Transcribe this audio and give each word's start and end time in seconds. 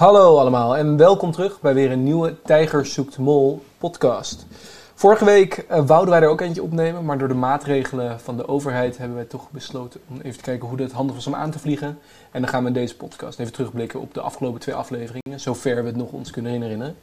Hallo 0.00 0.38
allemaal 0.38 0.76
en 0.76 0.96
welkom 0.96 1.32
terug 1.32 1.60
bij 1.60 1.74
weer 1.74 1.90
een 1.90 2.02
nieuwe 2.02 2.42
Tijger 2.42 2.86
zoekt 2.86 3.18
mol 3.18 3.62
podcast. 3.78 4.46
Vorige 4.94 5.24
week 5.24 5.54
eh, 5.54 5.86
wouden 5.86 6.10
wij 6.10 6.22
er 6.22 6.28
ook 6.28 6.40
eentje 6.40 6.62
opnemen, 6.62 7.04
maar 7.04 7.18
door 7.18 7.28
de 7.28 7.34
maatregelen 7.34 8.20
van 8.20 8.36
de 8.36 8.48
overheid 8.48 8.98
hebben 8.98 9.16
wij 9.16 9.24
toch 9.24 9.50
besloten 9.50 10.00
om 10.08 10.20
even 10.20 10.36
te 10.36 10.44
kijken 10.44 10.68
hoe 10.68 10.80
het 10.80 10.92
handig 10.92 11.14
was 11.14 11.26
om 11.26 11.34
aan 11.34 11.50
te 11.50 11.58
vliegen. 11.58 11.98
En 12.30 12.40
dan 12.40 12.50
gaan 12.50 12.62
we 12.62 12.68
in 12.68 12.74
deze 12.74 12.96
podcast 12.96 13.38
even 13.38 13.52
terugblikken 13.52 14.00
op 14.00 14.14
de 14.14 14.20
afgelopen 14.20 14.60
twee 14.60 14.74
afleveringen, 14.74 15.40
zover 15.40 15.76
we 15.76 15.86
het 15.86 15.96
nog 15.96 16.12
ons 16.12 16.30
kunnen 16.30 16.52
herinneren. 16.52 16.96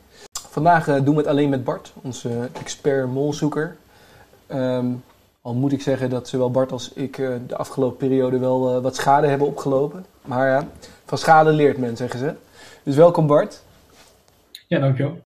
Vandaag 0.49 0.87
eh, 0.87 0.95
doen 0.95 1.15
we 1.15 1.21
het 1.21 1.29
alleen 1.29 1.49
met 1.49 1.63
Bart, 1.63 1.93
onze 2.01 2.49
expert 2.53 3.07
molzoeker. 3.07 3.77
Ehm, 4.47 4.87
al 5.41 5.53
moet 5.53 5.71
ik 5.71 5.81
zeggen 5.81 6.09
dat 6.09 6.27
zowel 6.27 6.51
Bart 6.51 6.71
als 6.71 6.93
ik 6.93 7.17
eh, 7.17 7.29
de 7.47 7.57
afgelopen 7.57 7.97
periode 7.97 8.39
wel 8.39 8.81
wat 8.81 8.95
schade 8.95 9.27
hebben 9.27 9.47
opgelopen. 9.47 10.05
Maar 10.21 10.47
ja, 10.47 10.67
van 11.05 11.17
schade 11.17 11.51
leert 11.51 11.77
men, 11.77 11.97
zeggen 11.97 12.19
ze. 12.19 12.33
Dus 12.83 12.95
welkom 12.95 13.27
Bart. 13.27 13.63
Ja, 14.67 14.79
dankjewel. 14.79 15.17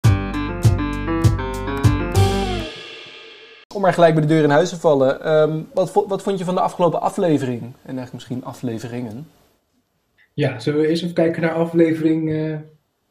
Om 3.76 3.82
maar 3.82 3.94
gelijk 3.94 4.14
bij 4.14 4.22
de 4.24 4.28
deur 4.28 4.44
in 4.44 4.50
huis 4.50 4.70
te 4.70 4.80
vallen. 4.80 5.22
ehm, 5.24 5.62
wat, 5.74 5.92
vo- 5.92 6.08
wat 6.08 6.22
vond 6.24 6.40
je 6.40 6.46
van 6.46 6.56
de 6.56 6.62
afgelopen 6.62 7.02
aflevering? 7.02 7.62
En 7.62 7.72
eigenlijk 7.84 8.14
misschien 8.14 8.44
afleveringen. 8.44 9.28
Ja, 10.34 10.60
zullen 10.60 10.80
we 10.82 10.88
eerst 10.88 11.02
even 11.04 11.16
kijken 11.16 11.42
naar 11.42 11.54
aflevering 11.54 12.32
eh, 12.32 12.56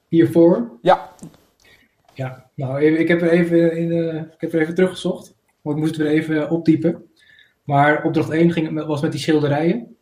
hiervoor? 0.08 0.70
Ja, 0.82 1.08
Ja, 2.14 2.50
nou, 2.54 2.84
ik 2.84 3.08
heb 3.08 3.22
er 3.22 3.30
even, 3.30 3.76
in, 3.76 3.92
eh, 3.92 4.14
ik 4.16 4.40
heb 4.40 4.52
er 4.52 4.60
even 4.60 4.74
teruggezocht, 4.74 5.34
want 5.62 5.76
ik 5.76 5.82
moest 5.82 5.96
het 5.96 6.06
weer 6.06 6.12
even 6.16 6.50
optypen. 6.50 7.04
Maar 7.64 8.02
opdracht 8.04 8.30
1 8.30 8.52
ging, 8.52 8.84
was 8.86 9.00
met 9.00 9.12
die 9.12 9.20
schilderijen. 9.20 9.96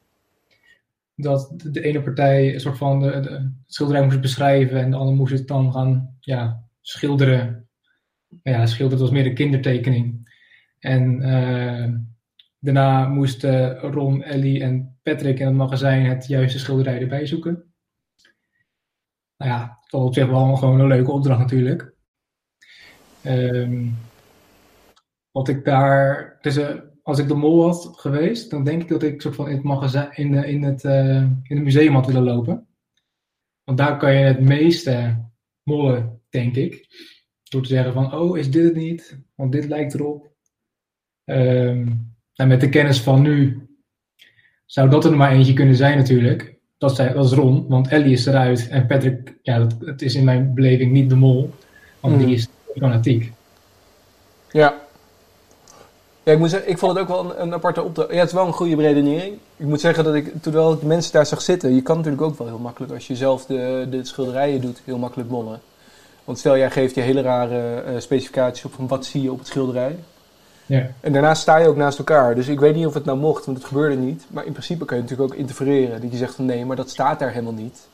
Dat 1.21 1.53
de, 1.57 1.81
ene 1.81 2.03
partij 2.03 2.55
een 2.55 2.61
soort 2.61 2.79
van 2.79 3.01
de, 3.01 3.51
schilderij 3.67 4.05
moest 4.05 4.21
beschrijven 4.21 4.81
en 4.81 4.91
de 4.91 4.97
andere 4.97 5.17
moest 5.17 5.33
het 5.33 5.49
dan 5.49 5.73
gaan 5.73 6.17
ja, 6.21 6.65
schilderen. 6.81 7.69
Ja, 8.43 8.67
schilderen 8.67 9.03
was 9.03 9.11
meer 9.11 9.27
een 9.27 9.35
kindertekening. 9.35 10.37
En 10.79 11.23
eh, 11.23 11.93
daarna 12.59 13.09
moesten 13.09 13.79
Ron, 13.79 14.23
Ellie 14.23 14.63
en 14.63 14.99
Patrick 15.03 15.39
in 15.39 15.47
het 15.47 15.55
magazijn 15.55 16.07
het 16.07 16.27
juiste 16.27 16.59
schilderij 16.59 17.01
erbij 17.01 17.27
zoeken. 17.27 17.73
Nou 19.37 19.51
ja, 19.51 19.79
dat 19.89 20.03
op 20.03 20.15
zich 20.15 20.27
wel 20.27 20.57
gewoon 20.57 20.81
een 20.81 20.87
leuke 20.87 21.11
opdracht 21.11 21.39
natuurlijk. 21.39 21.93
Ehm, 23.23 23.87
wat 25.31 25.49
ik 25.49 25.65
daar, 25.65 26.39
dus, 26.41 26.57
eh, 26.57 26.75
als 27.09 27.19
ik 27.19 27.29
de 27.29 27.35
mol 27.35 27.63
had 27.63 27.93
geweest, 27.97 28.51
dan 28.51 28.65
denk 28.65 28.83
ik 28.83 28.89
dat 28.89 29.03
ik 29.03 29.21
soort 29.23 29.35
van 29.35 29.49
in 29.49 29.55
het 29.55 29.65
magazijn, 29.65 30.11
in, 30.15 30.31
de- 30.33 30.47
in, 30.47 30.63
het, 30.63 30.85
eh, 30.85 31.17
in 31.23 31.57
het 31.57 31.63
museum 31.63 31.95
had 31.95 32.07
willen 32.07 32.23
lopen. 32.23 32.67
Want 33.65 33.79
daar 33.79 33.97
kan 33.97 34.13
je 34.15 34.25
het 34.25 34.41
meeste 34.41 35.25
mollen, 35.63 36.21
denk 36.29 36.57
ik. 36.57 36.87
Door 37.43 37.63
te 37.63 37.69
zeggen 37.69 37.93
van, 37.93 38.15
oh, 38.15 38.39
is 38.39 38.51
dit 38.51 38.65
het 38.65 38.75
niet? 38.75 39.19
Want 39.35 39.53
dit 39.53 39.65
lijkt 39.69 39.95
erop. 39.95 40.31
Ehm, 41.25 41.87
en 42.35 42.49
met 42.49 42.61
de 42.61 42.69
kennis 42.69 43.01
van 43.01 43.23
nu 43.23 43.67
zou 44.67 44.91
dat 44.91 45.05
er 45.05 45.17
maar 45.17 45.33
eentje 45.33 45.53
kunnen 45.53 45.77
zijn 45.77 45.97
natuurlijk. 45.99 46.55
Dat, 46.79 46.97
zei, 46.97 47.15
dat 47.15 47.25
is 47.25 47.33
Ron, 47.33 47.69
want 47.69 47.89
Ellie 47.89 48.13
is 48.13 48.27
eruit. 48.27 48.69
En 48.69 48.87
Patrick, 48.87 49.39
ja, 49.43 49.59
dat, 49.59 49.77
het 49.81 50.03
is 50.03 50.15
in 50.15 50.25
mijn 50.25 50.55
beleving 50.55 50.93
niet 50.93 51.09
de 51.09 51.17
mol. 51.17 51.51
Want 52.01 52.19
die 52.19 52.35
is 52.35 52.49
fanatiek. 52.77 53.33
ja. 54.51 54.87
Ja, 56.29 56.35
ik 56.35 56.41
moet 56.41 56.51
zeggen, 56.51 56.71
ik 56.71 56.79
vond 56.79 56.93
het 56.93 57.03
ook 57.03 57.09
wel 57.09 57.25
een, 57.25 57.43
een 57.43 57.55
aparte 57.55 57.83
opdracht. 57.83 58.11
Ja, 58.11 58.19
het 58.19 58.27
is 58.29 58.35
wel 58.35 58.47
een 58.47 58.53
goede 58.53 58.77
redenering. 58.77 59.39
Ik 59.57 59.67
moet 59.67 59.81
zeggen 59.81 60.05
dat 60.05 60.15
ik, 60.15 60.33
wel 60.43 60.79
de 60.79 60.87
mensen 60.87 61.13
daar 61.13 61.27
zag 61.27 61.43
zitten, 61.43 61.75
je 61.75 61.83
kan 61.83 61.97
natuurlijk 61.97 62.23
ook 62.23 62.39
wel 62.39 62.47
heel 62.47 62.59
makkelijk, 62.59 62.93
als 62.93 63.07
je 63.07 63.17
zelf 63.17 63.47
de, 63.47 63.87
de 63.91 64.05
schilderijen 64.05 64.61
doet, 64.61 64.81
heel 64.85 64.99
makkelijk 64.99 65.31
mollen. 65.31 65.61
Want 66.25 66.39
stel, 66.39 66.57
jij 66.57 66.71
geeft 66.71 66.95
je 66.95 67.01
hele 67.01 67.21
rare 67.21 67.81
eh, 67.81 68.01
specificaties 68.01 68.65
op 68.65 68.73
van 68.73 68.87
wat 68.87 69.05
zie 69.05 69.23
je 69.23 69.33
op 69.33 69.39
het 69.39 69.47
schilderij. 69.47 69.99
Ja, 70.67 70.91
En 71.01 71.13
daarna 71.13 71.35
sta 71.35 71.57
je 71.57 71.69
ook 71.69 71.77
naast 71.77 71.99
elkaar. 71.99 72.35
Dus 72.35 72.49
ik 72.49 72.61
weet 72.61 72.75
niet 72.75 72.87
of 72.87 72.95
het 72.95 73.05
nou 73.05 73.19
mocht, 73.19 73.45
want 73.45 73.59
het 73.59 73.67
gebeurde 73.67 73.97
niet. 73.97 74.25
Maar 74.31 74.45
in 74.45 74.53
principe 74.53 74.85
kan 74.85 74.97
je 74.97 75.03
natuurlijk 75.03 75.33
ook 75.33 75.39
interfereren. 75.39 76.01
Dat 76.01 76.11
je 76.11 76.17
zegt 76.17 76.35
van 76.35 76.45
nee, 76.45 76.65
maar 76.65 76.77
dat 76.77 76.91
staat 76.91 77.19
daar 77.19 77.31
helemaal 77.31 77.53
niet. 77.53 77.89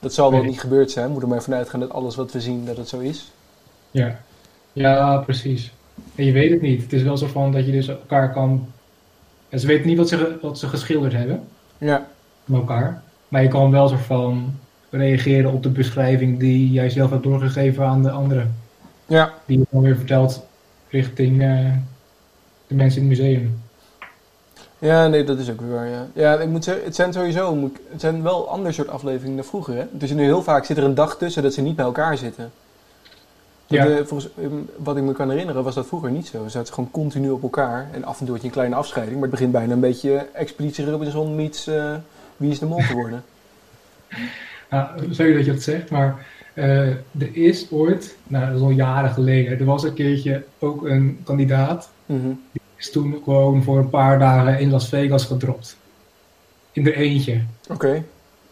Dat 0.00 0.14
zal 0.14 0.30
wel 0.30 0.42
niet 0.42 0.60
gebeurd 0.60 0.90
zijn. 0.90 1.04
We 1.04 1.10
moeten 1.10 1.28
er 1.28 1.34
maar 1.34 1.44
vanuit 1.44 1.68
gaan 1.68 1.80
dat 1.80 1.92
alles 1.92 2.16
wat 2.16 2.32
we 2.32 2.40
zien, 2.40 2.64
dat 2.64 2.76
het 2.76 2.88
zo 2.88 2.98
is. 2.98 3.32
ja. 3.90 4.18
ja, 4.72 5.16
precies. 5.16 5.72
En 6.14 6.24
je 6.24 6.32
weet 6.32 6.50
het 6.50 6.60
niet. 6.60 6.82
Het 6.82 6.92
is 6.92 7.02
wel 7.02 7.16
zo 7.16 7.26
van 7.26 7.52
dat 7.52 7.66
je 7.66 7.72
dus 7.72 7.88
elkaar 7.88 8.32
kan... 8.32 8.66
En 9.48 9.60
ze 9.60 9.66
weten 9.66 9.86
niet 9.86 9.96
wat 9.98 10.08
ze, 10.08 10.38
wat 10.42 10.58
ze 10.58 10.68
geschilderd 10.68 11.12
hebben 11.12 11.42
Ja, 11.78 12.06
met 12.44 12.58
elkaar. 12.60 13.02
Maar 13.28 13.42
je 13.42 13.48
kan 13.48 13.70
wel 13.70 13.88
zo 13.88 13.96
van 13.96 14.54
reageren 14.90 15.52
op 15.52 15.62
de 15.62 15.68
beschrijving 15.68 16.38
die 16.38 16.70
jij 16.70 16.90
zelf 16.90 17.10
hebt 17.10 17.22
doorgegeven 17.22 17.84
aan 17.86 18.02
de 18.02 18.10
anderen. 18.10 18.54
ja. 19.06 19.32
Die 19.46 19.58
je 19.58 19.66
dan 19.70 19.82
weer 19.82 19.96
vertelt 19.96 20.46
richting 20.88 21.42
eh, 21.42 21.66
de 22.66 22.74
mensen 22.74 23.02
in 23.02 23.08
het 23.08 23.18
museum. 23.18 23.60
Ja, 24.78 25.06
nee, 25.08 25.24
dat 25.24 25.38
is 25.38 25.50
ook 25.50 25.60
weer 25.60 25.70
waar, 25.70 25.88
ja. 25.88 26.06
Ja, 26.12 26.34
ik 26.38 26.48
moet 26.48 26.64
zeggen, 26.64 26.84
het 26.84 26.94
zijn 26.94 27.12
sowieso, 27.12 27.54
moet 27.54 27.70
ik- 27.70 27.80
het 27.90 28.00
zijn 28.00 28.22
wel 28.22 28.48
ander 28.48 28.74
soort 28.74 28.88
afleveringen 28.88 29.36
dan 29.36 29.44
vroeger, 29.44 29.74
hè. 29.74 29.84
Dus 29.92 30.10
nu 30.10 30.22
heel 30.22 30.42
vaak 30.42 30.64
zit 30.64 30.76
er 30.76 30.84
een 30.84 30.94
dag 30.94 31.16
tussen 31.18 31.42
dat 31.42 31.54
ze 31.54 31.62
niet 31.62 31.76
bij 31.76 31.84
elkaar 31.84 32.16
zitten. 32.16 32.50
Ja. 33.76 33.86
eh, 33.88 33.96
volgens, 34.04 34.28
eh, 34.40 34.46
wat 34.76 34.96
ik 34.96 35.02
me 35.02 35.12
kan 35.12 35.30
herinneren 35.30 35.62
was 35.64 35.74
dat 35.74 35.86
vroeger 35.86 36.10
niet 36.10 36.26
zo. 36.26 36.42
Ze 36.44 36.50
zaten 36.50 36.74
gewoon 36.74 36.90
continu 36.90 37.30
op 37.30 37.42
elkaar. 37.42 37.88
En 37.92 38.04
af 38.04 38.18
en 38.18 38.24
toe 38.24 38.32
had 38.34 38.40
je 38.42 38.48
een 38.48 38.54
kleine 38.54 38.74
afscheiding. 38.74 39.18
Maar 39.18 39.28
het 39.28 39.36
begint 39.38 39.52
bijna 39.52 39.72
een 39.72 39.80
beetje 39.80 40.26
Expeditie 40.34 40.90
Robinson 40.90 41.34
meets 41.34 41.66
eh, 41.66 41.94
Wie 42.36 42.50
is 42.50 42.58
de 42.58 42.66
Mol 42.66 42.80
geworden. 42.80 43.22
Ja, 44.70 44.94
sorry 45.10 45.34
dat 45.34 45.44
je 45.44 45.52
dat 45.52 45.62
zegt, 45.62 45.90
maar 45.90 46.26
eh, 46.54 46.88
er 46.88 47.30
is 47.32 47.66
ooit, 47.70 48.16
nou 48.26 48.46
dat 48.46 48.56
is 48.56 48.62
al 48.62 48.70
jaren 48.70 49.10
geleden, 49.10 49.58
er 49.58 49.64
was 49.64 49.82
een 49.82 49.94
keertje 49.94 50.44
ook 50.58 50.84
een 50.86 51.20
kandidaat, 51.24 51.90
Mhm. 52.06 52.28
die 52.52 52.60
is 52.76 52.90
toen 52.90 53.20
gewoon 53.24 53.62
voor 53.62 53.78
een 53.78 53.90
paar 53.90 54.18
dagen 54.18 54.58
in 54.60 54.70
Las 54.70 54.88
Vegas 54.88 55.24
gedropt. 55.24 55.76
In 56.72 56.86
er 56.86 56.94
eentje. 56.94 57.40
Oké. 57.70 58.04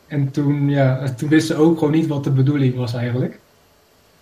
En 0.07 0.31
toen, 0.31 0.69
ja, 0.69 1.13
toen 1.17 1.29
wisten 1.29 1.57
ze 1.57 1.63
ook 1.63 1.79
gewoon 1.79 1.93
niet 1.93 2.07
wat 2.07 2.25
de 2.25 2.31
bedoeling 2.31 2.75
was 2.77 2.95
eigenlijk. 2.95 3.39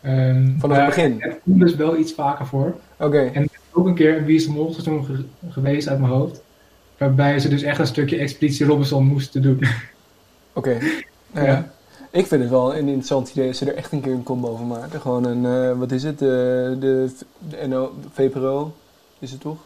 Ehm, 0.07 0.49
Vanaf 0.59 0.77
het 0.77 0.87
begin? 0.87 1.17
Het 1.19 1.39
komt 1.45 1.61
dus 1.61 1.75
wel 1.75 1.97
iets 1.97 2.13
vaker 2.13 2.47
voor. 2.47 2.75
Oké. 2.99 3.31
En 3.33 3.49
ook 3.73 3.87
een 3.87 3.95
keer 3.95 4.17
een 4.17 4.25
Wie 4.25 4.37
is 4.37 4.45
de 4.47 4.51
Mol 4.53 4.73
seizoen 4.73 5.05
ge- 5.05 5.25
geweest 5.51 5.89
uit 5.89 5.99
mijn 5.99 6.13
hoofd. 6.13 6.41
Waarbij 6.99 7.39
ze 7.39 7.49
dus 7.49 7.63
echt 7.63 7.79
een 7.79 7.87
stukje 7.87 8.17
Expeditie 8.19 8.67
Robinson 8.67 9.05
moesten 9.07 9.43
doen. 9.43 9.65
Oké. 10.53 10.79
Ja. 11.35 11.45
ja. 11.45 11.69
Ik 12.11 12.27
vind 12.27 12.41
het 12.43 12.51
wel 12.51 12.73
een 12.77 12.87
interessant 12.87 13.31
idee 13.31 13.49
als 13.49 13.59
ze 13.59 13.65
er 13.71 13.75
echt 13.77 13.93
een 13.93 14.01
keer 14.01 14.13
een 14.13 14.23
combo 14.23 14.57
van 14.57 14.67
maken. 14.67 15.01
Gewoon 15.01 15.25
een, 15.25 15.45
eh, 15.71 15.79
wat 15.79 15.93
is 15.93 16.03
het? 16.03 16.19
De, 16.19 16.77
de, 16.81 17.11
de 17.49 17.67
NO, 17.67 17.93
VPRO 18.13 18.75
is 19.19 19.31
het 19.31 19.41
toch? 19.41 19.57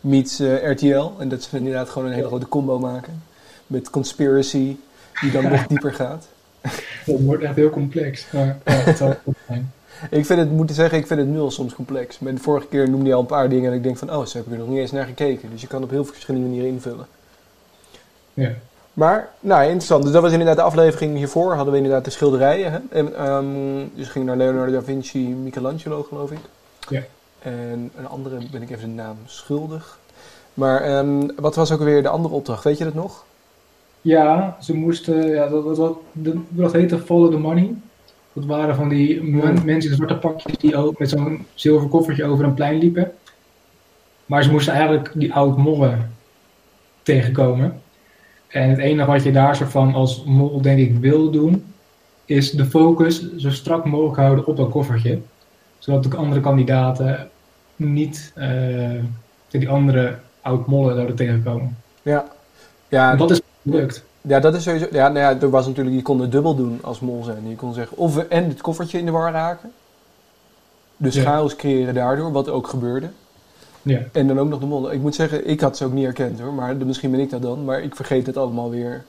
Meets 0.00 0.40
eh, 0.40 0.70
RTL. 0.70 1.10
En 1.18 1.28
dat 1.28 1.42
ze 1.42 1.56
inderdaad 1.56 1.88
gewoon 1.88 2.08
een 2.08 2.14
hele 2.14 2.26
grote 2.26 2.48
combo 2.48 2.78
maken. 2.78 3.22
Met 3.66 3.90
Conspiracy, 3.90 4.76
die 5.20 5.30
dan 5.30 5.48
nog 5.48 5.66
dieper 5.72 5.92
gaat. 5.94 6.28
Dat 7.06 7.20
wordt 7.20 7.42
echt 7.42 7.54
heel 7.56 7.70
complex. 7.70 8.26
Maar 8.32 8.46
ja, 8.64 8.72
het 8.72 8.96
zal 8.96 9.14
goed 9.24 9.36
zijn. 9.46 9.72
Ik 10.10 10.26
vind 10.26 10.38
het, 10.40 10.50
moet 10.50 10.70
ik 10.70 10.76
zeggen, 10.76 10.98
ik 10.98 11.06
vind 11.06 11.20
het 11.20 11.28
nu 11.28 11.38
al 11.40 11.50
soms 11.50 11.74
complex. 11.74 12.18
Maar 12.18 12.34
de 12.34 12.40
vorige 12.40 12.66
keer 12.66 12.90
noemde 12.90 13.06
je 13.08 13.14
al 13.14 13.20
een 13.20 13.26
paar 13.26 13.48
dingen 13.48 13.70
en 13.70 13.76
ik 13.76 13.82
denk 13.82 13.96
van, 13.96 14.10
oh, 14.14 14.24
zo 14.24 14.36
heb 14.38 14.46
ik 14.46 14.52
er 14.52 14.58
nog 14.58 14.68
niet 14.68 14.78
eens 14.78 14.90
naar 14.92 15.04
gekeken. 15.06 15.50
Dus 15.50 15.60
je 15.60 15.66
kan 15.66 15.82
op 15.82 15.90
heel 15.90 16.04
veel 16.04 16.12
verschillende 16.12 16.46
manieren 16.46 16.70
invullen. 16.70 17.06
Ja. 18.34 18.50
Maar, 18.92 19.28
nou, 19.40 19.62
interessant. 19.62 20.02
Dus 20.02 20.12
dat 20.12 20.22
was 20.22 20.30
inderdaad 20.32 20.56
de 20.56 20.62
aflevering 20.62 21.16
hiervoor. 21.16 21.54
Hadden 21.54 21.72
we 21.72 21.78
inderdaad 21.78 22.04
de 22.04 22.10
schilderijen. 22.10 22.72
Hè? 22.72 22.78
En, 22.90 23.14
ehm, 23.16 23.46
dus 23.94 24.08
ging 24.08 24.24
naar 24.24 24.36
Leonardo 24.36 24.72
da 24.72 24.82
Vinci, 24.82 25.28
Michelangelo, 25.28 26.02
geloof 26.02 26.30
ik. 26.30 26.38
Ja. 26.88 27.02
En 27.42 27.90
een 27.96 28.08
andere, 28.08 28.36
ben 28.52 28.62
ik 28.62 28.70
even 28.70 28.88
de 28.88 28.94
naam 29.02 29.16
schuldig. 29.26 29.98
Maar 30.54 30.80
ehm, 30.82 31.28
wat 31.36 31.54
was 31.54 31.72
ook 31.72 31.80
weer 31.80 32.02
de 32.02 32.08
andere 32.08 32.34
opdracht? 32.34 32.64
Weet 32.64 32.78
je 32.78 32.84
dat 32.84 32.94
nog? 32.94 33.24
Ja, 34.00 34.56
ze 34.60 34.74
moesten, 34.74 35.26
ja, 35.28 35.48
dat, 35.48 35.64
dat, 35.64 35.76
dat, 35.76 35.96
de- 36.12 36.40
dat 36.48 36.72
heette 36.72 36.98
Follow 36.98 37.30
the 37.30 37.38
Money. 37.38 37.74
Dat 38.32 38.44
waren 38.44 38.74
van 38.74 38.88
die 38.88 39.22
men- 39.22 39.64
mensen 39.64 39.90
in 39.90 39.96
zwarte 39.96 40.16
pakjes 40.16 40.56
die 40.58 40.76
ook 40.76 40.98
met 40.98 41.08
zo'n 41.08 41.46
zilver 41.54 41.88
koffertje 41.88 42.24
over 42.24 42.44
een 42.44 42.54
plein 42.54 42.78
liepen. 42.78 43.12
Maar 44.26 44.42
ze 44.42 44.50
moesten 44.50 44.72
eigenlijk 44.72 45.10
die 45.14 45.34
oud 45.34 45.56
mollen 45.56 46.12
tegenkomen. 47.02 47.80
En 48.48 48.68
het 48.68 48.78
enige 48.78 49.10
wat 49.10 49.22
je 49.22 49.32
daar 49.32 49.56
soort 49.56 49.70
van 49.70 49.94
als 49.94 50.24
mol 50.24 50.60
denk 50.62 50.78
ik 50.78 50.96
wil 50.98 51.30
doen, 51.30 51.64
is 52.24 52.50
de 52.50 52.64
focus 52.64 53.36
zo 53.36 53.50
strak 53.50 53.84
mogelijk 53.84 54.16
houden 54.16 54.46
op 54.46 54.56
dat 54.56 54.70
koffertje. 54.70 55.18
Zodat 55.78 56.02
de 56.02 56.16
andere 56.16 56.40
kandidaten 56.40 57.28
niet 57.76 58.32
eh, 58.34 59.02
die 59.48 59.68
andere 59.68 60.18
oud 60.40 60.66
mollen 60.66 60.94
zouden 60.94 61.16
tegenkomen. 61.16 61.76
Ja. 62.02 62.24
Ja, 62.88 63.12
En 63.12 63.18
dat 63.18 63.30
is 63.30 63.40
gelukt. 63.62 64.04
Ja, 64.20 64.40
dat 64.40 64.54
is 64.54 64.62
sowieso. 64.62 64.86
Ja, 64.92 65.08
nou 65.08 65.18
ja, 65.34 65.40
er 65.40 65.50
was 65.50 65.66
natuurlijk, 65.66 65.96
je 65.96 66.02
kon 66.02 66.20
het 66.20 66.32
dubbel 66.32 66.54
doen 66.54 66.78
als 66.82 67.00
mol 67.00 67.24
zijn. 67.24 67.48
Je 67.48 67.56
kon 67.56 67.74
zeggen, 67.74 67.96
of 67.96 68.14
we 68.14 68.26
en 68.26 68.48
het 68.48 68.60
koffertje 68.60 68.98
in 68.98 69.04
de 69.04 69.10
war 69.10 69.32
raken. 69.32 69.72
Dus 70.96 71.14
Ja. 71.14 71.22
chaos 71.22 71.56
creëren 71.56 71.94
daardoor, 71.94 72.32
wat 72.32 72.48
ook 72.48 72.66
gebeurde. 72.66 73.08
Ja. 73.82 74.00
En 74.12 74.26
dan 74.26 74.38
ook 74.40 74.48
nog 74.48 74.60
de 74.60 74.66
mol. 74.66 74.92
Ik 74.92 75.00
moet 75.00 75.14
zeggen, 75.14 75.48
ik 75.48 75.60
had 75.60 75.76
ze 75.76 75.84
ook 75.84 75.92
niet 75.92 76.04
herkend 76.04 76.40
hoor. 76.40 76.52
Maar 76.52 76.76
misschien 76.76 77.10
ben 77.10 77.20
ik 77.20 77.30
dat 77.30 77.42
dan. 77.42 77.64
Maar 77.64 77.82
ik 77.82 77.96
vergeet 77.96 78.26
het 78.26 78.36
allemaal 78.36 78.70
weer. 78.70 79.04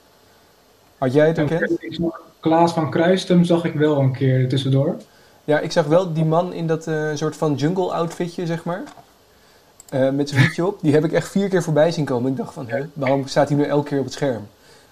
Had 0.98 1.14
jij 1.14 1.28
het 1.28 1.38
herkend? 1.38 1.72
Klaas 2.40 2.74
van 2.74 2.90
Kruistum 2.92 3.44
zag 3.44 3.66
ik 3.66 3.74
wel 3.74 3.98
een 4.00 4.12
keer 4.14 4.50
tussendoor. 4.50 4.96
Ja, 5.44 5.60
ik 5.60 5.72
zag 5.72 5.86
wel 5.86 6.14
die 6.14 6.26
man 6.26 6.54
in 6.54 6.68
dat 6.68 6.88
eh, 6.88 7.10
soort 7.14 7.36
van 7.36 7.54
jungle 7.56 7.92
outfitje, 7.94 8.46
zeg 8.46 8.64
maar. 8.64 8.84
Eh, 9.90 10.10
met 10.10 10.30
zijn 10.30 10.42
hoedje 10.42 10.66
op. 10.66 10.78
Die 10.82 10.94
heb 10.94 11.04
ik 11.06 11.12
echt 11.12 11.28
vier 11.30 11.50
keer 11.50 11.64
voorbij 11.64 11.92
zien 11.92 12.06
komen. 12.06 12.32
Ik 12.32 12.38
dacht 12.38 12.54
van, 12.54 12.66
hè, 12.70 12.82
waarom 12.94 13.28
staat 13.28 13.50
hij 13.50 13.58
nu 13.58 13.64
elke 13.64 13.88
keer 13.88 13.98
op 14.00 14.04
het 14.04 14.14
scherm? 14.14 14.48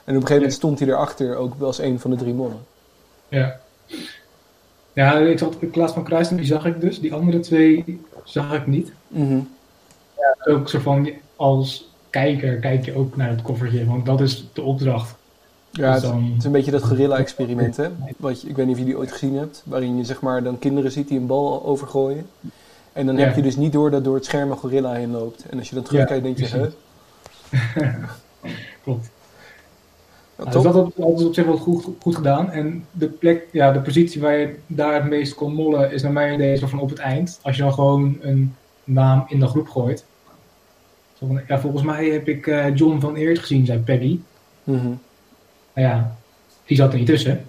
En 0.10 0.16
op 0.16 0.22
een 0.22 0.28
gegeven 0.28 0.36
moment 0.36 0.54
stond 0.54 0.80
hij 0.80 0.88
erachter 0.88 1.36
ook 1.36 1.54
wel 1.58 1.68
als 1.68 1.80
een 1.80 2.00
van 2.00 2.12
de 2.12 2.18
drie 2.18 2.34
mannen. 2.34 2.60
Ja. 3.28 3.60
Ja, 4.94 5.18
ik 5.18 5.40
zag 5.40 5.50
Klaas 5.72 5.92
van 5.92 6.04
Kruistum, 6.04 6.38
die 6.38 6.46
zag 6.46 6.66
ik 6.66 6.82
dus. 6.82 7.00
Die 7.00 7.14
andere 7.14 7.40
twee 7.40 8.02
zag 8.24 8.54
ik 8.54 8.68
niet. 8.68 8.92
Mhm. 9.08 9.40
Ook 10.46 10.70
zo 10.70 10.80
van, 10.80 11.10
als 11.36 11.90
kijker 12.10 12.56
kijk 12.58 12.86
je 12.86 12.96
ook 12.96 13.16
naar 13.16 13.30
het 13.30 13.42
koffertje, 13.42 13.86
want 13.86 14.06
dat 14.06 14.22
is 14.22 14.46
de 14.54 14.62
opdracht. 14.62 15.16
Ja, 15.72 15.94
Dus 15.94 16.02
het, 16.02 16.12
dan- 16.12 16.24
het 16.24 16.38
is 16.38 16.44
een 16.44 16.52
beetje 16.52 16.72
dat 16.72 16.84
gorilla-experiment, 16.84 17.78
hè? 17.78 17.88
Wat 18.18 18.42
je, 18.42 18.48
ik 18.48 18.56
weet 18.56 18.66
niet 18.66 18.76
of 18.76 18.80
je 18.80 18.88
die 18.88 18.98
ooit 18.98 19.12
gezien 19.12 19.36
hebt. 19.36 19.64
Waarin 19.66 19.98
je 19.98 20.04
zeg 20.04 20.22
maar 20.22 20.44
dan 20.44 20.60
kinderen 20.60 20.92
ziet 20.92 21.08
die 21.08 21.20
een 21.20 21.28
bal 21.28 21.66
overgooien. 21.66 22.30
En 22.94 23.06
dan 23.06 23.18
Ja. 23.18 23.26
heb 23.26 23.36
je 23.36 23.42
dus 23.42 23.56
niet 23.56 23.74
door 23.74 23.92
dat 23.92 24.04
door 24.04 24.16
het 24.16 24.26
scherm 24.26 24.52
een 24.52 24.58
gorilla 24.58 24.94
heen 24.94 25.12
loopt. 25.12 25.46
En 25.50 25.58
als 25.58 25.70
je 25.70 25.76
dan 25.76 25.84
terugkijkt, 25.84 26.24
denk 26.24 26.38
je, 26.38 26.46
hè? 26.48 26.68
Klopt. 28.84 29.10
Top. 30.40 30.52
dus 30.52 30.64
dat 30.64 30.74
dat 30.74 31.20
is 31.20 31.26
op 31.26 31.34
zich 31.34 31.46
wel 31.46 31.58
goed, 31.58 31.88
goed 32.02 32.16
gedaan. 32.16 32.52
En 32.52 32.86
de 32.92 33.08
plek, 33.08 33.48
ja, 33.52 33.72
de 33.72 33.80
positie 33.80 34.22
waar 34.22 34.38
je 34.38 34.56
daar 34.68 34.94
het 34.94 35.10
meest 35.10 35.34
kon 35.36 35.54
mollen 35.54 35.92
is 35.92 36.02
naar 36.02 36.12
mijn 36.12 36.34
idee 36.34 36.58
zo 36.58 36.68
van 36.68 36.80
op 36.80 36.90
het 36.90 37.00
eind. 37.00 37.40
Als 37.42 37.56
je 37.56 37.62
dan 37.62 37.74
gewoon 37.74 38.18
een 38.22 38.56
naam 38.84 39.26
in 39.28 39.40
de 39.40 39.48
groep 39.48 39.70
gooit. 39.70 40.06
Zo 41.14 41.26
van, 41.28 41.42
ja, 41.48 41.60
volgens 41.60 41.84
mij 41.84 42.06
heb 42.06 42.28
ik 42.28 42.48
eh, 42.48 42.76
John 42.76 43.00
van 43.00 43.16
Eert 43.16 43.40
gezien, 43.40 43.66
zei 43.66 43.80
Peggy. 43.80 44.20
Mhm. 44.64 44.88
Nou 45.74 45.88
ja, 45.88 46.16
die 46.66 46.78
zat 46.78 46.92
er 46.92 46.98
niet 46.98 47.08
tussen. 47.08 47.46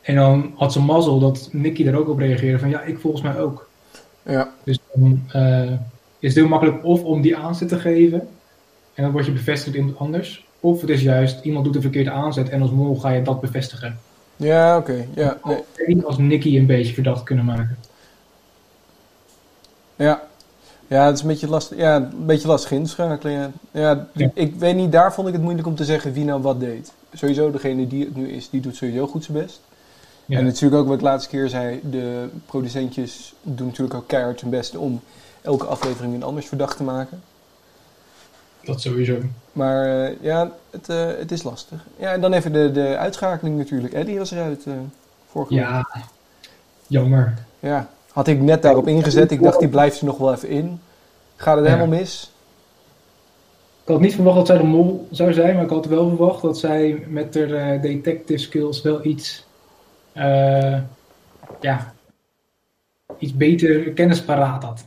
En 0.00 0.14
dan 0.14 0.52
had 0.56 0.72
ze 0.72 0.80
mazzel 0.80 1.18
dat 1.18 1.48
Nicky 1.52 1.84
daar 1.84 1.94
ook 1.94 2.08
op 2.08 2.18
reageerde 2.18 2.58
van 2.58 2.68
ja, 2.68 2.82
ik 2.82 2.98
volgens 2.98 3.22
mij 3.22 3.38
ook. 3.40 3.68
Ja, 4.22 4.52
Dus 4.64 4.78
dan 4.94 5.22
eh, 5.32 5.72
is 6.18 6.28
het 6.28 6.34
heel 6.34 6.48
makkelijk 6.48 6.84
of 6.84 7.02
om 7.02 7.20
die 7.20 7.36
aanzet 7.36 7.68
te 7.68 7.78
geven 7.78 8.28
en 8.94 9.02
dan 9.02 9.12
word 9.12 9.26
je 9.26 9.32
bevestigd 9.32 9.76
in 9.76 9.80
iemand 9.80 9.98
anders. 9.98 10.46
Of 10.60 10.80
het 10.80 10.90
is 10.90 11.02
juist, 11.02 11.44
iemand 11.44 11.64
doet 11.64 11.74
de 11.74 11.80
verkeerde 11.80 12.10
aanzet 12.10 12.48
en 12.48 12.62
als 12.62 12.70
mol 12.70 12.96
ga 12.96 13.10
je 13.10 13.22
dat 13.22 13.40
bevestigen. 13.40 13.98
ja 14.36 14.76
oké. 14.76 15.06
Ja, 15.14 15.38
nee. 15.44 15.64
Niet 15.86 16.04
als 16.04 16.18
Nicky 16.18 16.56
een 16.56 16.66
beetje 16.66 16.94
verdacht 16.94 17.22
kunnen 17.22 17.44
maken. 17.44 17.78
ja. 19.96 20.22
ja, 20.86 21.06
het 21.06 21.14
is 21.14 21.20
een 21.20 21.28
beetje 21.28 21.48
lastig, 21.48 21.78
ja, 21.78 21.96
een 21.96 22.26
beetje 22.26 22.48
lastig 22.48 22.70
inschakelen. 22.70 23.32
Ja. 23.32 23.50
Ja, 23.70 24.08
Ja. 24.12 24.30
Ik 24.34 24.54
weet 24.54 24.76
niet, 24.76 24.92
daar 24.92 25.14
vond 25.14 25.26
ik 25.26 25.32
het 25.32 25.42
moeilijk 25.42 25.66
om 25.66 25.74
te 25.74 25.84
zeggen 25.84 26.12
wie 26.12 26.24
nou 26.24 26.42
wat 26.42 26.60
deed. 26.60 26.92
Sowieso, 27.12 27.50
degene 27.50 27.86
die 27.86 28.04
het 28.04 28.16
nu 28.16 28.28
is, 28.28 28.50
die 28.50 28.60
doet 28.60 28.76
sowieso 28.76 29.06
goed 29.06 29.24
zijn 29.24 29.38
best. 29.38 29.60
Ja, 30.24 30.38
En 30.38 30.44
natuurlijk 30.44 30.82
ook 30.82 30.88
wat 30.88 30.96
ik 30.96 31.02
laatste 31.02 31.30
keer 31.30 31.48
zei, 31.48 31.80
de 31.90 32.28
producentjes 32.46 33.34
doen 33.42 33.66
natuurlijk 33.66 33.94
ook 33.94 34.08
keihard 34.08 34.40
hun 34.40 34.50
best 34.50 34.76
om 34.76 35.00
elke 35.42 35.66
aflevering 35.66 36.14
een 36.14 36.22
anders 36.22 36.46
verdacht 36.46 36.76
te 36.76 36.82
maken. 36.82 37.22
Dat 38.68 38.80
sowieso. 38.80 39.16
Maar 39.52 40.04
eh, 40.04 40.16
ja, 40.20 40.50
het, 40.70 40.88
eh, 40.88 41.06
het 41.18 41.32
is 41.32 41.42
lastig. 41.42 41.84
Ja, 41.96 42.12
en 42.12 42.20
dan 42.20 42.32
even 42.32 42.52
de, 42.52 42.70
de 42.72 42.96
uitschakeling 42.96 43.56
natuurlijk. 43.58 43.92
Eddie 43.94 44.18
was 44.18 44.30
eruit 44.30 44.64
eh 44.66 44.72
vorige 45.30 45.54
week. 45.54 45.62
Ja, 45.62 45.88
jammer. 46.86 47.34
Ja, 47.60 47.88
had 48.12 48.28
ik 48.28 48.40
net 48.40 48.62
daarop 48.62 48.86
ingezet. 48.88 49.30
Ik 49.30 49.42
dacht, 49.42 49.58
die 49.58 49.68
blijft 49.68 50.00
er 50.00 50.06
nog 50.06 50.18
wel 50.18 50.32
even 50.32 50.48
in. 50.48 50.80
Gaat 51.36 51.56
het 51.56 51.64
Ja. 51.66 51.70
helemaal 51.74 51.98
mis? 51.98 52.30
Ik 53.84 53.94
had 53.94 54.00
niet 54.00 54.14
verwacht 54.14 54.36
dat 54.36 54.46
zij 54.46 54.56
de 54.58 54.64
mol 54.64 55.08
zou 55.10 55.32
zijn, 55.32 55.54
maar 55.54 55.64
ik 55.64 55.70
had 55.70 55.86
wel 55.86 56.08
verwacht 56.08 56.42
dat 56.42 56.58
zij 56.58 57.04
met 57.08 57.34
haar 57.34 57.52
eh, 57.52 57.82
detective 57.82 58.38
skills 58.38 58.82
wel 58.82 59.04
iets, 59.04 59.46
eh, 60.12 60.78
ja, 61.60 61.94
iets 63.18 63.34
beter 63.36 63.92
kennis 63.92 64.22
paraat 64.22 64.62
had. 64.62 64.84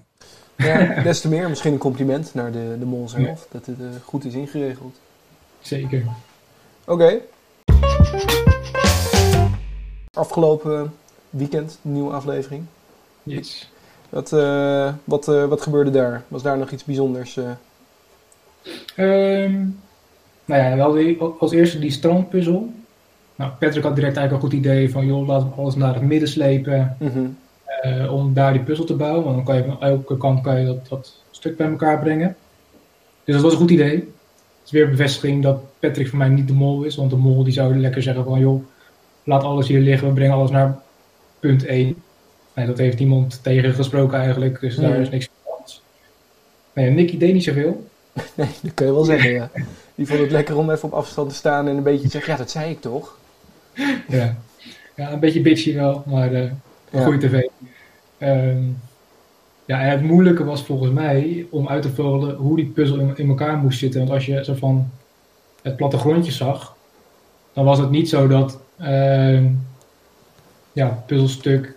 Ja, 0.62 1.02
des 1.04 1.22
te 1.22 1.28
meer. 1.30 1.50
Misschien 1.50 1.74
een 1.74 1.78
compliment 1.78 2.34
naar 2.34 2.52
de, 2.52 2.76
de 2.80 2.86
mol 2.86 3.10
zelf. 3.10 3.48
Dat 3.52 3.66
het 3.66 3.80
eh, 3.80 3.86
goed 4.06 4.26
is 4.26 4.34
ingeregeld. 4.34 5.00
Zeker. 5.60 6.04
Oké. 6.86 7.20
Afgelopen 10.14 10.94
weekend, 11.30 11.80
nieuwe 11.82 12.14
aflevering. 12.14 12.64
Yes. 13.24 13.72
Wat, 14.10 14.34
eh, 14.34 14.94
wat, 15.04 15.28
eh, 15.28 15.46
wat 15.46 15.62
gebeurde 15.62 15.92
daar? 15.92 16.24
Was 16.28 16.42
daar 16.42 16.58
nog 16.58 16.72
iets 16.72 16.84
bijzonders? 16.84 17.38
eh? 17.38 17.50
Ehm, 18.96 19.54
nou 20.46 20.62
ja, 20.62 20.76
we 20.76 20.82
hadden 20.82 21.40
als 21.40 21.52
eerste 21.52 21.80
die 21.80 21.92
strandpuzzel. 21.92 22.74
Nou, 23.36 23.52
Patrick 23.60 23.84
had 23.84 23.96
direct 23.96 24.18
eigenlijk 24.18 24.32
een 24.32 24.50
goed 24.50 24.60
idee 24.60 24.92
van, 24.92 25.06
joh, 25.06 25.28
laten 25.28 25.48
we 25.50 25.56
alles 25.56 25.76
naar 25.76 25.94
het 25.94 26.04
midden 26.04 26.30
slepen 26.30 26.96
Mhm. 27.00 27.26
Eh, 27.82 28.14
om 28.14 28.34
daar 28.34 28.54
die 28.54 28.62
puzzel 28.62 28.86
te 28.86 28.96
bouwen. 28.96 29.24
Want 29.24 29.36
dan 29.36 29.46
kan 29.46 29.56
je 29.56 29.64
van 29.64 29.82
elke 29.82 30.18
kant 30.18 30.42
kan 30.42 30.60
je 30.60 30.66
dat, 30.66 30.88
dat 30.90 31.16
stuk 31.32 31.58
bij 31.58 31.70
elkaar 31.70 32.00
brengen. 32.00 32.36
Dus 33.24 33.36
dat 33.36 33.44
was 33.44 33.54
een 33.54 33.60
goed 33.60 33.72
idee. 33.72 33.96
Het 33.96 34.66
is 34.66 34.72
weer 34.72 34.90
bevestiging 34.90 35.44
dat 35.44 35.62
Patrick 35.80 36.08
voor 36.08 36.18
mij 36.18 36.30
niet 36.30 36.48
de 36.48 36.54
mol 36.54 36.84
is. 36.84 36.96
Want 36.96 37.10
de 37.10 37.16
mol 37.16 37.44
die 37.44 37.54
zou 37.54 37.78
lekker 37.78 38.02
zeggen 38.02 38.24
van, 38.24 38.40
joh, 38.40 38.64
laat 39.24 39.44
alles 39.44 39.68
hier 39.68 39.80
liggen, 39.80 40.08
we 40.08 40.14
brengen 40.14 40.36
alles 40.36 40.52
naar 40.52 40.80
punt 41.40 41.66
1. 41.66 41.96
Nee, 42.54 42.66
dat 42.66 42.78
heeft 42.78 43.00
niemand 43.00 43.44
tegen 43.44 43.74
gesproken 43.74 44.18
eigenlijk, 44.18 44.60
dus 44.60 44.76
daar 44.76 45.00
is 45.00 45.10
niks 45.10 45.30
van. 45.44 45.64
Nee, 46.74 46.90
Nicky 46.90 47.18
deed 47.18 47.34
niet 47.34 47.44
zoveel. 47.44 47.90
Nee, 48.36 48.48
dat 48.62 48.74
kun 48.74 48.86
je 48.86 48.94
wel 48.94 49.04
zeggen, 49.04 49.32
ja. 49.32 49.52
Die 49.96 50.08
vond 50.08 50.20
het 50.20 50.32
lekker 50.32 50.58
om 50.58 50.72
even 50.72 50.88
op 50.88 50.94
afstand 50.94 51.30
te 51.30 51.36
staan 51.36 51.68
en 51.68 51.78
een 51.78 51.84
beetje 51.84 52.06
te 52.06 52.10
zeggen, 52.10 52.32
ja, 52.32 52.38
dat 52.38 52.52
zei 52.52 52.72
ik 52.72 52.82
toch? 52.82 53.18
Ja, 54.08 54.38
ja 54.96 55.12
een 55.12 55.20
beetje 55.20 55.42
bitchy 55.42 55.76
wel, 55.76 56.04
maar 56.06 56.34
eh 56.34 56.52
Ja. 56.92 57.04
goede 57.04 57.28
tv. 57.28 57.42
Ehm, 58.18 58.64
ja, 59.66 59.82
en 59.82 59.90
het 59.90 60.04
moeilijke 60.04 60.44
was 60.44 60.64
volgens 60.64 60.92
mij 60.92 61.48
om 61.50 61.68
uit 61.68 61.82
te 61.82 61.90
vullen 61.90 62.36
hoe 62.36 62.56
die 62.56 62.66
puzzel 62.66 63.00
in, 63.00 63.18
in 63.18 63.30
elkaar 63.30 63.58
moest 63.58 63.80
zitten. 63.80 64.00
Want 64.00 64.12
als 64.12 64.26
je 64.26 64.44
zo 64.44 64.54
van 64.54 64.90
het 65.62 65.76
plattegrondje 65.76 66.32
zag, 66.32 66.76
dan 67.54 67.66
was 67.66 67.80
het 67.80 67.90
niet 67.90 68.10
zo 68.10 68.28
dat 68.28 68.60
ehm, 68.78 69.50
ja, 70.74 71.04
puzzelstuk 71.06 71.76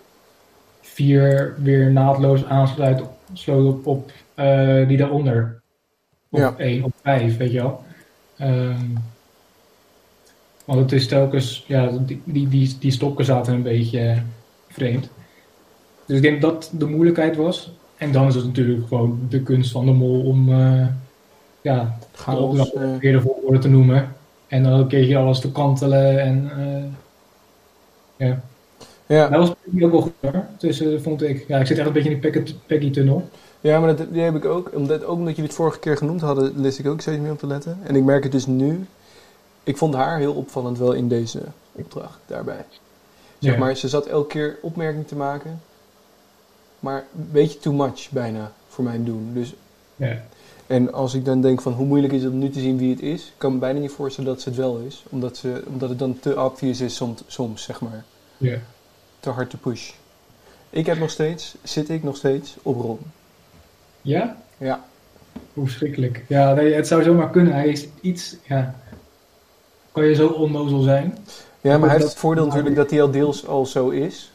4 0.80 1.54
weer 1.58 1.92
naadloos 1.92 2.44
aansluit 2.44 3.02
op, 3.46 3.86
op 3.86 4.10
eh, 4.34 4.88
die 4.88 4.96
daaronder. 4.96 5.60
Of 6.30 6.40
Ja. 6.40 6.54
1 6.56 6.82
op 6.82 6.92
5, 7.02 7.36
weet 7.36 7.52
je 7.52 7.58
wel. 7.58 7.84
Ehm, 8.36 8.86
want 10.64 10.80
het 10.80 10.92
is 10.92 11.08
telkens, 11.08 11.64
ja, 11.66 11.86
die, 12.00 12.22
die, 12.24 12.48
die, 12.48 12.78
die 12.78 12.92
stokken 12.92 13.24
zaten 13.24 13.54
een 13.54 13.62
beetje 13.62 14.22
vreemd. 14.74 15.08
Dus 16.06 16.16
ik 16.16 16.22
denk 16.22 16.40
dat 16.40 16.70
de 16.72 16.86
moeilijkheid 16.86 17.36
was. 17.36 17.72
En 17.96 18.12
dan 18.12 18.26
is 18.26 18.34
het 18.34 18.44
natuurlijk 18.44 18.88
gewoon 18.88 19.18
de 19.28 19.42
kunst 19.42 19.70
van 19.70 19.86
de 19.86 19.92
mol 19.92 20.20
om 20.24 20.48
eh, 20.48 20.86
ja, 21.60 21.96
de 22.12 22.18
Chaos. 22.18 22.40
opdracht 22.40 22.72
eh, 22.72 22.96
weer 23.00 23.12
de 23.12 23.20
volgorde 23.20 23.58
te 23.58 23.68
noemen. 23.68 24.12
En 24.46 24.62
dan 24.62 24.72
een 24.72 24.86
keertje 24.86 25.16
alles 25.16 25.40
te 25.40 25.52
kantelen. 25.52 26.20
En 26.20 26.50
eh, 26.58 26.84
ja, 28.28 28.40
ja. 29.06 29.28
dat 29.28 29.38
was 29.38 29.48
ook 29.50 29.90
wel 29.90 30.00
goed 30.00 30.12
hoor. 30.20 30.44
Dus 30.58 30.82
vond 31.02 31.22
ik, 31.22 31.44
ja, 31.48 31.58
ik 31.58 31.66
zit 31.66 31.78
echt 31.78 31.86
een 31.86 31.92
beetje 31.92 32.10
in 32.10 32.20
die 32.20 32.30
Peggy- 32.30 32.54
Peggy-tunnel. 32.66 33.28
ja, 33.60 33.80
maar 33.80 33.96
dat, 33.96 34.12
die 34.12 34.22
heb 34.22 34.34
ik 34.36 34.44
ook. 34.44 34.70
Omdat, 34.74 35.04
ook 35.04 35.16
omdat 35.18 35.34
jullie 35.34 35.50
het 35.50 35.58
vorige 35.58 35.78
keer 35.78 35.96
genoemd 35.96 36.20
hadden, 36.20 36.52
lees 36.60 36.78
ik 36.78 36.86
ook 36.86 37.00
steeds 37.00 37.20
meer 37.20 37.30
op 37.32 37.38
te 37.38 37.46
letten. 37.46 37.78
En 37.82 37.96
ik 37.96 38.02
merk 38.02 38.22
het 38.22 38.32
dus 38.32 38.46
nu. 38.46 38.86
Ik 39.64 39.76
vond 39.76 39.94
haar 39.94 40.18
heel 40.18 40.34
opvallend 40.34 40.78
wel 40.78 40.92
in 40.92 41.08
deze 41.08 41.40
opdracht 41.72 42.18
daarbij. 42.26 42.64
Zeg 43.44 43.58
maar, 43.58 43.76
ze 43.76 43.88
zat 43.88 44.06
elke 44.06 44.26
keer 44.28 44.58
opmerking 44.62 45.06
te 45.06 45.16
maken. 45.16 45.60
Maar 46.80 47.04
een 47.16 47.28
beetje 47.32 47.58
too 47.58 47.72
much 47.72 48.10
bijna 48.10 48.52
voor 48.68 48.84
mijn 48.84 49.04
doen. 49.04 49.30
Dus 49.34 49.54
Ja, 49.96 50.22
En 50.66 50.92
als 50.92 51.14
ik 51.14 51.24
dan 51.24 51.40
denk 51.40 51.60
van 51.60 51.72
hoe 51.72 51.86
moeilijk 51.86 52.12
is 52.12 52.22
het 52.22 52.32
om 52.32 52.38
nu 52.38 52.50
te 52.50 52.60
zien 52.60 52.78
wie 52.78 52.90
het 52.90 53.02
is, 53.02 53.32
kan 53.36 53.48
ik 53.48 53.54
me 53.54 53.60
bijna 53.60 53.78
niet 53.78 53.90
voorstellen 53.90 54.30
dat 54.30 54.40
ze 54.40 54.48
het 54.48 54.58
wel 54.58 54.78
is. 54.78 55.04
Omdat, 55.08 55.36
ze, 55.36 55.62
omdat 55.66 55.88
het 55.88 55.98
dan 55.98 56.18
te 56.20 56.40
obvious 56.40 56.80
is 56.80 56.96
soms, 56.96 57.22
soms, 57.26 57.62
zeg 57.62 57.80
maar. 57.80 58.04
ja. 58.36 58.58
Te 59.20 59.30
hard 59.30 59.50
te 59.50 59.56
push. 59.56 59.92
Ik 60.70 60.86
heb 60.86 60.98
nog 60.98 61.10
steeds, 61.10 61.54
zit 61.62 61.88
ik 61.88 62.02
nog 62.02 62.16
steeds 62.16 62.56
op 62.62 62.80
Ron. 62.80 62.98
ja? 64.02 64.36
Ja. 64.58 64.84
Hoe 65.52 65.66
verschrikkelijk. 65.66 66.24
Ja, 66.28 66.54
nee, 66.54 66.74
het 66.74 66.86
zou 66.86 67.02
zomaar 67.02 67.30
kunnen. 67.30 67.52
Hij 67.52 67.68
is 67.68 67.86
iets, 68.00 68.36
ja. 68.42 68.74
Kan 69.92 70.04
je 70.04 70.14
zo 70.14 70.28
onnozel 70.28 70.80
zijn? 70.82 71.18
Ja, 71.64 71.78
maar 71.78 71.88
hij 71.88 71.98
heeft 71.98 72.10
het 72.10 72.18
voordeel 72.18 72.46
natuurlijk 72.46 72.76
dat 72.76 72.90
hij 72.90 73.02
al 73.02 73.10
deels 73.10 73.46
al 73.46 73.66
zo 73.66 73.88
is. 73.88 74.32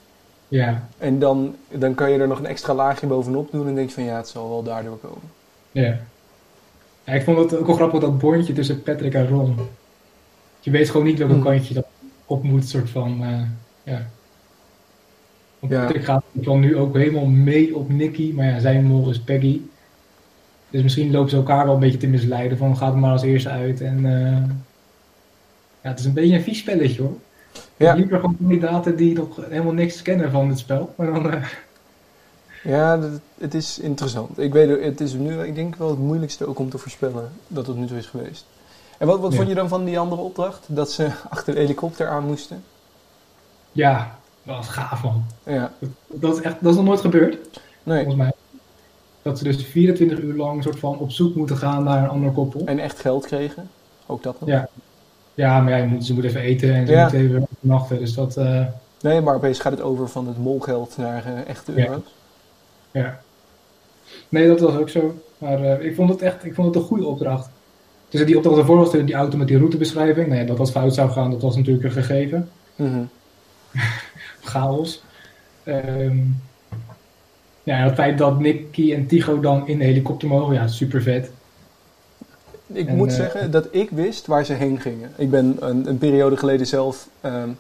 Ja, 0.48 0.88
En 0.98 1.20
dan, 1.20 1.56
dan 1.70 1.94
kan 1.96 2.12
je 2.12 2.20
er 2.20 2.28
nog 2.28 2.40
een 2.40 2.46
extra 2.46 2.74
laagje 2.74 3.08
bovenop 3.08 3.52
doen 3.52 3.68
en 3.68 3.76
denk 3.76 3.88
je 3.88 3.94
van 3.94 4.04
ja, 4.04 4.16
het 4.18 4.28
zal 4.28 4.50
wel 4.50 4.64
daardoor 4.64 4.98
komen. 5.00 5.30
ja. 5.72 6.00
ja 7.04 7.14
ik 7.14 7.24
vond 7.24 7.38
het 7.38 7.56
ook 7.60 7.66
wel 7.66 7.76
grappig 7.76 8.00
dat 8.00 8.18
bondje 8.18 8.54
tussen 8.54 8.84
Patrick 8.84 9.14
en 9.14 9.28
Ron. 9.28 9.56
Je 10.60 10.72
weet 10.72 10.90
gewoon 10.90 11.06
niet 11.06 11.18
welke 11.18 11.34
Hmm. 11.34 11.44
kantje 11.44 11.74
dat 11.74 11.86
op 12.26 12.44
moet, 12.44 12.68
soort 12.68 12.90
van, 12.90 13.24
eh, 13.24 13.42
ja. 13.84 14.06
Want 15.60 15.74
Ja. 15.74 15.82
Patrick 15.86 16.04
gaat 16.04 16.24
dan 16.32 16.60
nu 16.60 16.78
ook 16.78 16.96
helemaal 16.96 17.26
mee 17.26 17.76
op 17.76 17.90
Nicky, 17.90 18.32
maar 18.36 18.46
ja, 18.46 18.60
zijn 18.60 18.86
mol 18.86 19.10
is 19.10 19.20
Peggy. 19.20 19.62
Dus 20.70 20.82
misschien 20.84 21.12
lopen 21.12 21.30
ze 21.30 21.36
elkaar 21.36 21.66
wel 21.66 21.74
een 21.74 21.80
beetje 21.80 21.98
te 21.98 22.08
misleiden 22.08 22.58
van 22.58 22.78
gaat 22.78 22.94
er 22.94 23.00
maar 23.00 23.12
als 23.12 23.22
eerste 23.24 23.50
uit 23.50 23.82
en... 23.82 24.06
eh, 24.06 24.44
ja, 25.82 25.90
het 25.90 26.00
is 26.00 26.06
een 26.06 26.14
beetje 26.14 26.36
een 26.36 26.44
vies 26.44 26.60
spelletje 26.60 27.02
hoor. 27.02 27.18
Ja. 27.78 27.94
Liever 27.94 28.20
gewoon 28.20 28.38
kandidaten 28.38 28.96
die 28.96 29.16
nog 29.16 29.36
helemaal 29.50 29.74
niks 29.74 30.02
kennen 30.02 30.32
van 30.32 30.50
het 30.50 30.60
spel. 30.60 30.94
Maar 30.96 31.14
dan, 31.14 31.34
uh... 31.34 31.46
Ja, 32.64 32.98
dat, 32.98 33.12
het 33.38 33.54
is 33.54 33.80
interessant. 33.80 34.40
Ik 34.40 34.54
weet 34.54 34.84
het 34.84 35.02
is 35.02 35.14
nu, 35.14 35.44
ik 35.44 35.56
denk 35.56 35.76
wel 35.76 35.90
het 35.90 36.00
moeilijkste 36.00 36.46
ook 36.48 36.60
om 36.60 36.70
te 36.70 36.78
voorspellen 36.78 37.32
dat 37.48 37.68
het 37.68 37.78
nu 37.78 37.88
zo 37.88 37.96
is 37.96 38.06
geweest. 38.06 38.46
En 38.98 39.08
wat, 39.08 39.20
wat 39.20 39.36
vond 39.36 39.48
je 39.48 39.56
dan 39.56 39.68
van 39.68 39.86
die 39.86 40.00
andere 40.00 40.22
opdracht? 40.22 40.66
Dat 40.68 40.92
ze 40.92 41.12
achter 41.30 41.54
de 41.54 41.60
helikopter 41.60 42.08
aan 42.08 42.26
moesten? 42.26 42.64
Ja, 43.72 44.18
dat 44.44 44.56
was 44.56 44.68
gaaf 44.68 45.04
man. 45.04 45.24
Ja. 45.44 45.72
Dat, 45.80 45.90
dat, 46.08 46.38
is 46.38 46.44
echt, 46.44 46.56
dat 46.62 46.72
is 46.72 46.78
nog 46.78 46.86
nooit 46.86 47.02
gebeurd. 47.02 47.38
Nee. 47.84 48.04
Volgens 48.04 48.16
mij. 48.16 48.32
Dat 49.22 49.38
ze 49.38 49.44
dus 49.44 49.66
24 49.66 50.20
uur 50.20 50.34
lang 50.34 50.64
soort 50.64 50.80
van 50.80 50.98
op 50.98 51.12
zoek 51.12 51.36
moeten 51.36 51.58
gaan 51.58 51.84
naar 51.84 52.04
een 52.04 52.10
ander 52.10 52.32
koppel. 52.32 52.62
En 52.66 52.80
echt 52.80 53.00
geld 53.00 53.26
kregen? 53.26 53.70
Ook 54.06 54.24
dat 54.24 54.40
nog? 54.40 54.50
Ja. 54.50 54.70
Ja, 55.40 55.60
maar 55.60 55.72
ja, 55.72 55.78
je 55.78 55.88
moet, 55.88 56.06
ze 56.06 56.14
moeten 56.14 56.32
even 56.32 56.42
eten 56.42 56.74
en 56.74 56.88
ze 56.88 56.94
ja. 56.94 57.02
moeten 57.02 57.20
even 57.20 57.48
nachten. 57.60 58.00
Dus 58.00 58.14
dat... 58.14 58.38
Uh... 58.38 58.66
Nee, 59.02 59.22
maar 59.22 59.36
opeens 59.36 59.60
gaat 59.60 59.72
het 59.72 59.82
over 59.82 60.10
van 60.10 60.28
het 60.28 60.38
molgeld 60.38 60.98
naar 60.98 61.24
uh, 61.28 61.48
echte 61.48 61.72
euro's. 61.72 62.16
Ja. 62.92 63.02
ja. 63.02 63.20
Nee, 64.30 64.48
dat 64.48 64.60
was 64.60 64.76
ook 64.76 64.90
zo. 64.90 65.22
Maar 65.38 65.62
uh, 65.62 65.86
ik 65.86 65.96
vond 65.96 66.10
het 66.10 66.22
echt 66.22 66.46
ik 66.46 66.54
vond 66.54 66.68
het 66.68 66.76
een 66.76 66.90
goede 66.90 67.06
opdracht. 67.06 67.50
Dus 68.10 68.26
die 68.26 68.38
opdracht 68.38 68.58
ervoor 68.58 68.78
was 68.78 68.92
die 68.92 69.14
auto 69.14 69.38
met 69.38 69.48
die 69.48 69.58
routebeschrijving. 69.58 70.28
Nou 70.28 70.40
ja, 70.40 70.46
dat 70.46 70.58
dat 70.58 70.72
fout 70.72 70.94
zou 70.94 71.10
gaan, 71.10 71.32
dat 71.32 71.42
was 71.42 71.56
natuurlijk 71.56 71.86
een 71.86 72.04
gegeven. 72.04 72.50
Mm 72.76 72.92
-hmm. 72.92 73.10
Chaos. 74.52 75.04
Um, 75.66 76.42
ja, 77.64 77.76
het 77.76 77.94
feit 77.94 78.18
dat 78.18 78.40
Nicky 78.40 78.94
en 78.94 79.08
Tigo 79.08 79.40
dan 79.40 79.68
in 79.68 79.78
de 79.78 79.86
helikopter 79.86 80.28
mogen, 80.28 80.54
ja, 80.54 80.68
super 80.68 81.02
vet. 81.02 81.32
Ik 82.74 82.88
en, 82.88 82.96
moet 82.96 83.10
uh, 83.10 83.16
zeggen 83.16 83.52
dat 83.52 83.68
ik 83.72 83.90
wist 83.90 84.28
waar 84.28 84.46
ze 84.46 84.54
heen 84.54 84.80
gingen. 84.80 85.12
Ik 85.16 85.30
ben 85.30 85.58
een, 85.60 85.88
een 85.88 85.98
periode 85.98 86.38
geleden 86.38 86.68
zelf 86.68 87.08
um, 87.22 87.58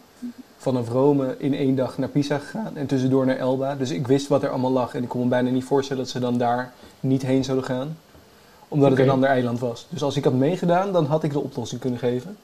vanaf 0.57 0.89
Rome 0.89 1.35
in 1.37 1.53
één 1.53 1.75
dag 1.75 1.97
naar 1.97 2.09
Pisa 2.09 2.37
gegaan 2.37 2.77
en 2.77 2.85
tussendoor 2.85 3.25
naar 3.25 3.37
Elba. 3.37 3.75
Dus 3.75 3.91
ik 3.91 4.07
wist 4.07 4.27
wat 4.27 4.43
er 4.43 4.49
allemaal 4.49 4.71
lag 4.71 4.93
en 4.93 5.03
ik 5.03 5.09
kon 5.09 5.21
me 5.21 5.27
bijna 5.27 5.49
niet 5.49 5.63
voorstellen 5.63 6.03
dat 6.03 6.11
ze 6.11 6.19
dan 6.19 6.37
daar 6.37 6.73
niet 6.99 7.21
heen 7.21 7.43
zouden 7.43 7.65
gaan. 7.65 7.97
Omdat 8.67 8.91
okay. 8.91 8.99
het 8.99 9.07
een 9.07 9.13
ander 9.13 9.29
eiland 9.29 9.59
was. 9.59 9.87
Dus 9.89 10.03
als 10.03 10.15
ik 10.15 10.23
had 10.23 10.33
meegedaan, 10.33 10.91
dan 10.91 11.05
had 11.05 11.23
ik 11.23 11.31
de 11.31 11.39
oplossing 11.39 11.81
kunnen 11.81 11.99
geven. 11.99 12.37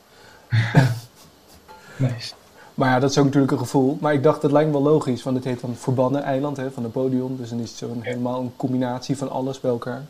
nice. 1.98 2.34
Maar 2.74 2.90
ja, 2.90 3.00
dat 3.00 3.10
is 3.10 3.18
ook 3.18 3.26
natuurlijk 3.26 3.52
een 3.52 3.58
gevoel. 3.58 3.98
Maar 4.02 4.14
ik 4.14 4.24
dacht, 4.24 4.42
dat 4.42 4.52
lijkt 4.52 4.72
me 4.72 4.82
wel 4.82 4.92
logisch, 4.92 5.24
want 5.24 5.36
het 5.36 5.46
heet 5.46 5.62
dan 5.62 5.76
Verbannen 5.76 6.24
Eiland 6.24 6.58
hè, 6.58 6.72
van 6.72 6.84
Napoleon. 6.84 7.38
Dus 7.38 7.50
dan 7.50 7.60
is 7.60 7.70
het 7.70 7.78
zo 7.78 7.90
helemaal 8.00 8.42
een 8.42 8.54
combinatie 8.56 9.18
van 9.18 9.30
alles 9.30 9.60
bij 9.60 9.72
elkaar. 9.72 10.06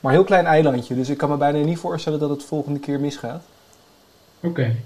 Maar 0.00 0.12
een 0.12 0.18
heel 0.18 0.26
klein 0.26 0.46
eilandje, 0.46 0.94
dus 0.94 1.08
ik 1.08 1.18
kan 1.18 1.28
me 1.30 1.36
bijna 1.36 1.58
niet 1.58 1.78
voorstellen 1.78 2.18
dat 2.18 2.30
het 2.30 2.44
volgende 2.44 2.78
keer 2.78 3.00
misgaat. 3.00 3.42
Oké. 4.40 4.48
Okay. 4.48 4.76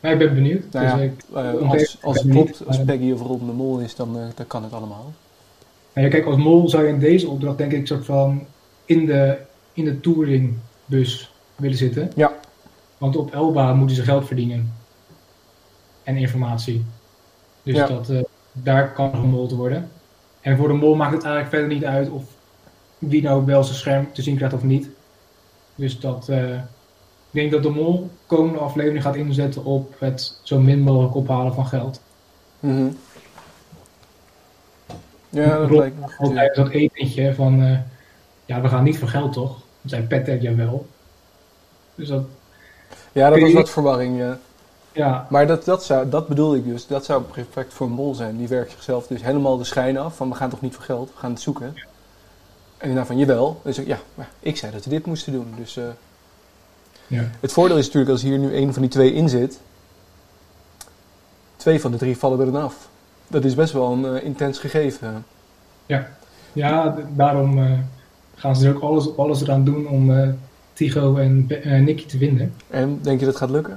Maar 0.00 0.12
ik 0.12 0.18
ben 0.18 0.34
benieuwd. 0.34 0.72
Nou 0.72 0.86
ja, 0.86 0.96
dus 0.96 1.04
ik, 1.04 1.22
uh, 1.34 1.70
als, 1.70 1.98
als 2.02 2.18
het 2.18 2.30
klopt, 2.30 2.66
als 2.66 2.84
Peggy 2.84 3.12
of 3.12 3.20
Ron 3.20 3.46
de 3.46 3.52
Mol 3.52 3.78
is, 3.78 3.94
dan, 3.96 4.16
uh, 4.16 4.22
dan 4.34 4.46
kan 4.46 4.62
het 4.62 4.72
allemaal. 4.72 5.12
Nou 5.92 6.06
ja, 6.06 6.12
kijk, 6.12 6.26
als 6.26 6.36
mol 6.36 6.68
zou 6.68 6.84
je 6.84 6.92
in 6.92 6.98
deze 6.98 7.28
opdracht 7.28 7.58
denk 7.58 7.72
ik 7.72 7.86
soort 7.86 8.04
van 8.04 8.46
in 8.84 9.06
de, 9.06 9.38
in 9.72 9.84
de 9.84 10.00
touringbus 10.00 11.32
willen 11.56 11.76
zitten. 11.76 12.12
Ja. 12.14 12.32
Want 12.98 13.16
op 13.16 13.34
Elba 13.34 13.74
moeten 13.74 13.96
ze 13.96 14.02
geld 14.02 14.26
verdienen 14.26 14.72
en 16.02 16.16
informatie. 16.16 16.84
Dus 17.62 17.76
Ja. 17.76 17.86
dat, 17.86 18.08
eh, 18.08 18.20
daar 18.52 18.92
kan 18.92 19.10
gemold 19.10 19.52
worden. 19.52 19.90
En 20.40 20.56
voor 20.56 20.68
de 20.68 20.74
mol 20.74 20.94
maakt 20.94 21.14
het 21.14 21.24
eigenlijk 21.24 21.54
verder 21.54 21.74
niet 21.76 21.84
uit 21.84 22.10
of 22.10 22.24
wie 22.98 23.22
nou 23.22 23.44
wel 23.44 23.64
zijn 23.64 23.76
scherm 23.76 24.12
te 24.12 24.22
zien 24.22 24.36
krijgt 24.36 24.54
of 24.54 24.62
niet. 24.62 24.88
Dus 25.74 26.00
dat, 26.00 26.28
eh, 26.28 26.54
ik 26.54 26.62
denk 27.30 27.50
dat 27.50 27.62
de 27.62 27.70
mol 27.70 28.10
komende 28.26 28.58
aflevering 28.58 29.02
gaat 29.02 29.16
inzetten 29.16 29.64
op 29.64 29.94
het 29.98 30.40
zo 30.42 30.58
min 30.58 30.80
mogelijk 30.80 31.14
ophalen 31.14 31.54
van 31.54 31.66
geld. 31.66 32.00
Mhm. 32.60 32.88
Ja, 35.28 35.58
dat 35.58 35.70
lijkt 35.70 35.96
me 35.98 36.32
tijdens 36.34 36.56
dat 36.56 36.68
etentje 36.68 37.34
van, 37.34 37.62
eh, 37.62 37.78
ja, 38.44 38.60
we 38.60 38.68
gaan 38.68 38.84
niet 38.84 38.98
voor 38.98 39.08
geld 39.08 39.32
toch? 39.32 39.50
Dan 39.80 39.90
zei 39.90 40.02
Petter, 40.02 40.40
jawel. 40.40 40.86
Dus 41.94 42.08
dat, 42.08 42.24
Ja, 43.12 43.30
dat 43.30 43.40
was 43.40 43.52
wat 43.52 43.70
verwarring, 43.70 44.18
ja. 44.18 44.38
ja, 44.92 45.26
Maar 45.30 45.46
dat, 45.46 45.64
dat, 45.64 45.84
zou, 45.84 46.08
dat 46.08 46.28
bedoel 46.28 46.54
ik 46.54 46.64
dus. 46.64 46.86
Dat 46.86 47.04
zou 47.04 47.22
perfect 47.22 47.72
voor 47.72 47.86
een 47.86 47.92
mol 47.92 48.14
zijn. 48.14 48.36
Die 48.36 48.48
werkt 48.48 48.70
zichzelf 48.70 49.06
dus 49.06 49.22
helemaal 49.22 49.56
de 49.56 49.64
schijn 49.64 49.98
af 49.98 50.16
van 50.16 50.28
we 50.28 50.34
gaan 50.34 50.50
toch 50.50 50.60
niet 50.60 50.74
voor 50.74 50.84
geld, 50.84 51.10
we 51.12 51.18
gaan 51.18 51.30
het 51.30 51.40
zoeken. 51.40 51.74
En 52.86 52.92
daarna 52.92 53.06
van 53.06 53.18
jawel. 53.18 53.60
Dus 53.64 53.76
ja, 53.76 53.98
maar 54.14 54.28
ik 54.40 54.56
zei 54.56 54.72
dat 54.72 54.84
we 54.84 54.90
dit 54.90 55.06
moesten 55.06 55.32
doen. 55.32 55.54
Dus 55.56 55.76
eh, 55.76 55.84
ja. 57.06 57.30
het 57.40 57.52
voordeel 57.52 57.76
is 57.78 57.84
natuurlijk 57.84 58.12
als 58.12 58.22
hier 58.22 58.38
nu 58.38 58.54
één 58.54 58.72
van 58.72 58.82
die 58.82 58.90
twee 58.90 59.12
in 59.12 59.28
zit, 59.28 59.60
twee 61.56 61.80
van 61.80 61.90
de 61.90 61.96
drie 61.96 62.16
vallen 62.16 62.40
er 62.40 62.52
dan 62.52 62.62
af. 62.62 62.88
Dat 63.28 63.44
is 63.44 63.54
best 63.54 63.72
wel 63.72 63.92
een 63.92 64.16
eh, 64.16 64.24
intens 64.24 64.58
gegeven. 64.58 65.24
Ja, 66.52 66.90
d- 66.92 67.16
daarom 67.16 67.58
eh, 67.58 67.72
gaan 68.34 68.56
ze 68.56 68.68
er 68.68 68.74
ook 68.76 68.82
alles, 68.82 69.16
alles 69.16 69.42
eraan 69.42 69.64
doen 69.64 69.88
om 69.88 70.34
Tigo 70.72 71.16
en 71.16 71.46
Nicky 71.84 72.06
te 72.06 72.18
vinden. 72.18 72.54
En 72.70 72.98
denk 73.02 73.20
je 73.20 73.26
dat 73.26 73.36
gaat 73.36 73.50
lukken? 73.50 73.74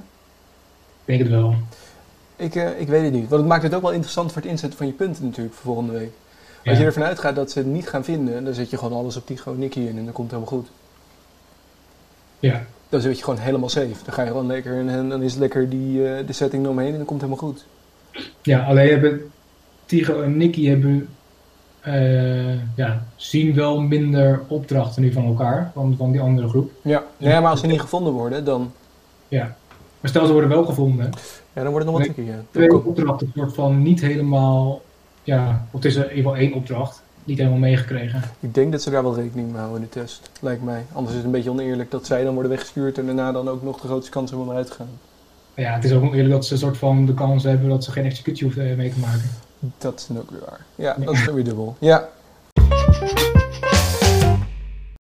Ik 1.05 1.17
denk 1.17 1.19
het 1.19 1.29
wel. 1.29 1.55
Ik, 2.35 2.55
ik 2.55 2.87
weet 2.87 3.03
het 3.03 3.13
niet. 3.13 3.29
Want 3.29 3.41
het 3.41 3.49
maakt 3.49 3.63
het 3.63 3.73
ook 3.73 3.81
wel 3.81 3.91
interessant 3.91 4.31
voor 4.31 4.41
het 4.41 4.51
inzetten 4.51 4.77
van 4.77 4.87
je 4.87 4.93
punten 4.93 5.25
natuurlijk 5.25 5.55
voor 5.55 5.63
volgende 5.73 5.99
week. 5.99 6.11
Als 6.65 6.77
je 6.77 6.83
ervan 6.85 7.03
uitgaat 7.03 7.35
dat 7.35 7.51
ze 7.51 7.59
het 7.59 7.67
niet 7.67 7.89
gaan 7.89 8.03
vinden, 8.03 8.43
dan 8.43 8.53
zet 8.53 8.69
je 8.69 8.77
gewoon 8.77 8.99
alles 8.99 9.15
op 9.15 9.25
Tigo 9.25 9.51
en 9.53 9.59
Nicky 9.59 9.79
in 9.79 9.97
en 9.97 10.03
dan 10.03 10.13
komt 10.13 10.31
het 10.31 10.39
helemaal 10.39 10.61
goed. 10.61 10.71
Ja, 12.39 12.65
Dan 12.89 13.01
zit 13.01 13.17
je 13.17 13.23
gewoon 13.23 13.39
helemaal 13.39 13.69
safe. 13.69 14.03
Dan 14.05 14.13
ga 14.13 14.21
je 14.21 14.27
gewoon 14.27 14.47
lekker 14.47 14.77
en, 14.77 14.89
en 14.89 15.09
dan 15.09 15.21
is 15.21 15.35
lekker 15.35 15.69
die, 15.69 16.07
eh, 16.07 16.27
de 16.27 16.33
setting 16.33 16.63
eromheen 16.63 16.91
en 16.91 16.97
dan 16.97 17.05
komt 17.05 17.21
het 17.21 17.29
helemaal 17.29 17.53
goed. 17.53 17.65
ja 18.41 18.65
alleen 18.65 18.89
hebben 18.89 19.31
Tigo 19.85 20.21
en 20.21 20.37
Nicky 20.37 20.67
hebben, 20.67 21.09
eh, 21.79 22.75
ja, 22.75 23.05
zien 23.15 23.53
wel 23.53 23.81
minder 23.81 24.41
opdrachten 24.47 25.01
nu 25.01 25.11
van 25.11 25.25
elkaar, 25.25 25.71
van, 25.73 25.95
van 25.97 26.11
die 26.11 26.21
andere 26.21 26.49
groep. 26.49 26.71
Ja. 26.81 27.03
ja, 27.17 27.39
maar 27.39 27.51
als 27.51 27.59
ze 27.59 27.67
niet 27.67 27.81
gevonden 27.81 28.13
worden, 28.13 28.45
dan, 28.45 28.71
Ja. 29.27 29.55
Maar 29.99 30.09
stel 30.09 30.25
ze 30.25 30.31
worden 30.31 30.49
wel 30.49 30.65
gevonden, 30.65 31.09
ja, 31.53 31.63
dan 31.63 31.71
wordt 31.71 31.85
het 31.85 31.95
nog 31.95 32.05
wat 32.05 32.15
tricky. 32.15 32.31
Ja. 32.31 32.43
twee 32.51 32.85
opdrachten 32.85 33.31
soort 33.35 33.53
van 33.53 33.81
niet 33.81 34.01
helemaal, 34.01 34.81
ja, 35.23 35.65
of 35.71 35.81
het 35.81 35.85
is 35.85 35.95
in 35.95 36.01
ieder 36.01 36.15
geval 36.15 36.35
één 36.35 36.53
opdracht, 36.53 37.01
niet 37.23 37.38
helemaal 37.38 37.59
meegekregen. 37.59 38.21
Ik 38.39 38.53
denk 38.53 38.71
dat 38.71 38.81
ze 38.81 38.89
daar 38.89 39.03
wel 39.03 39.15
rekening 39.15 39.47
mee 39.51 39.57
houden 39.59 39.81
in 39.81 39.88
de 39.91 39.99
test. 39.99 40.29
Lijkt 40.39 40.63
mij. 40.63 40.85
Anders 40.91 41.09
is 41.09 41.15
het 41.15 41.25
een 41.25 41.31
beetje 41.31 41.49
oneerlijk 41.49 41.91
dat 41.91 42.05
zij 42.05 42.23
dan 42.23 42.33
worden 42.33 42.51
weggestuurd 42.51 42.97
en 42.97 43.05
daarna 43.05 43.31
dan 43.31 43.49
ook 43.49 43.63
nog 43.63 43.79
de 43.81 43.88
grootste 43.88 44.11
kans 44.11 44.29
hebben 44.29 44.47
om 44.47 44.53
eruit 44.53 44.67
te 44.67 44.73
gaan. 44.73 44.89
Ja, 45.53 45.73
het 45.73 45.83
is 45.83 45.93
ook 45.93 46.03
nog 46.03 46.13
eerlijk 46.13 46.33
dat 46.33 46.45
ze 46.45 46.53
een 46.53 46.59
soort 46.59 46.77
van 46.77 47.05
de 47.05 47.13
kans 47.13 47.43
hebben 47.43 47.69
dat 47.69 47.83
ze 47.83 47.91
geen 47.91 48.05
executie 48.05 48.43
hoeven 48.45 48.69
eh, 48.69 48.75
mee 48.75 48.93
te 48.93 48.99
maken. 48.99 49.29
Dat 49.77 49.99
is 49.99 50.07
dan 50.07 50.17
ook 50.17 50.31
weer 50.31 50.39
waar. 50.45 50.65
Ja, 50.75 50.95
dat 51.05 51.13
is 51.13 51.25
dan 51.25 51.35
weer 51.35 51.43
dubbel. 51.43 51.75
Ja. 51.79 52.07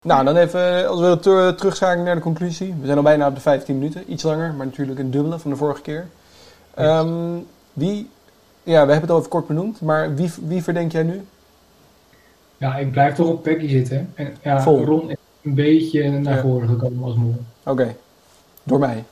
Nou, 0.01 0.25
dan 0.25 0.35
even, 0.37 0.87
als 0.89 0.99
we 0.99 1.17
ter- 1.19 1.55
terugschakelen 1.55 2.05
naar 2.05 2.15
de 2.15 2.21
conclusie. 2.21 2.75
We 2.79 2.85
zijn 2.85 2.97
al 2.97 3.03
bijna 3.03 3.27
op 3.27 3.35
de 3.35 3.41
15 3.41 3.77
minuten. 3.77 4.11
Iets 4.11 4.23
langer, 4.23 4.53
maar 4.53 4.65
natuurlijk 4.65 4.99
een 4.99 5.11
dubbele 5.11 5.39
van 5.39 5.51
de 5.51 5.57
vorige 5.57 5.81
keer. 5.81 6.07
Ehm, 6.73 7.37
wie, 7.73 8.09
we 8.73 8.91
hebben 8.91 9.01
het 9.01 9.09
al 9.09 9.17
even 9.17 9.29
kort 9.29 9.47
benoemd, 9.47 9.81
maar 9.81 10.15
wie, 10.15 10.31
wie 10.47 10.63
verdenk 10.63 10.91
jij 10.91 11.03
nu? 11.03 11.21
Ja, 12.57 12.75
ik 12.77 12.91
blijf 12.91 13.15
toch 13.15 13.27
op 13.27 13.43
Peggy 13.43 13.67
zitten. 13.67 14.11
En 14.15 14.35
ja, 14.41 14.61
Vol. 14.61 14.83
Ron 14.85 15.09
is 15.09 15.15
een 15.43 15.53
beetje 15.53 16.09
naar 16.09 16.35
Ja. 16.35 16.41
voren 16.41 16.67
gekomen 16.67 17.03
als 17.03 17.15
mol. 17.15 17.35
Oké, 17.63 17.95
door 18.63 18.79
mij. 18.79 19.03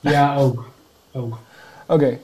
Ja, 0.00 0.36
ook. 0.36 0.68
ook. 1.12 1.38
Oké. 1.86 2.18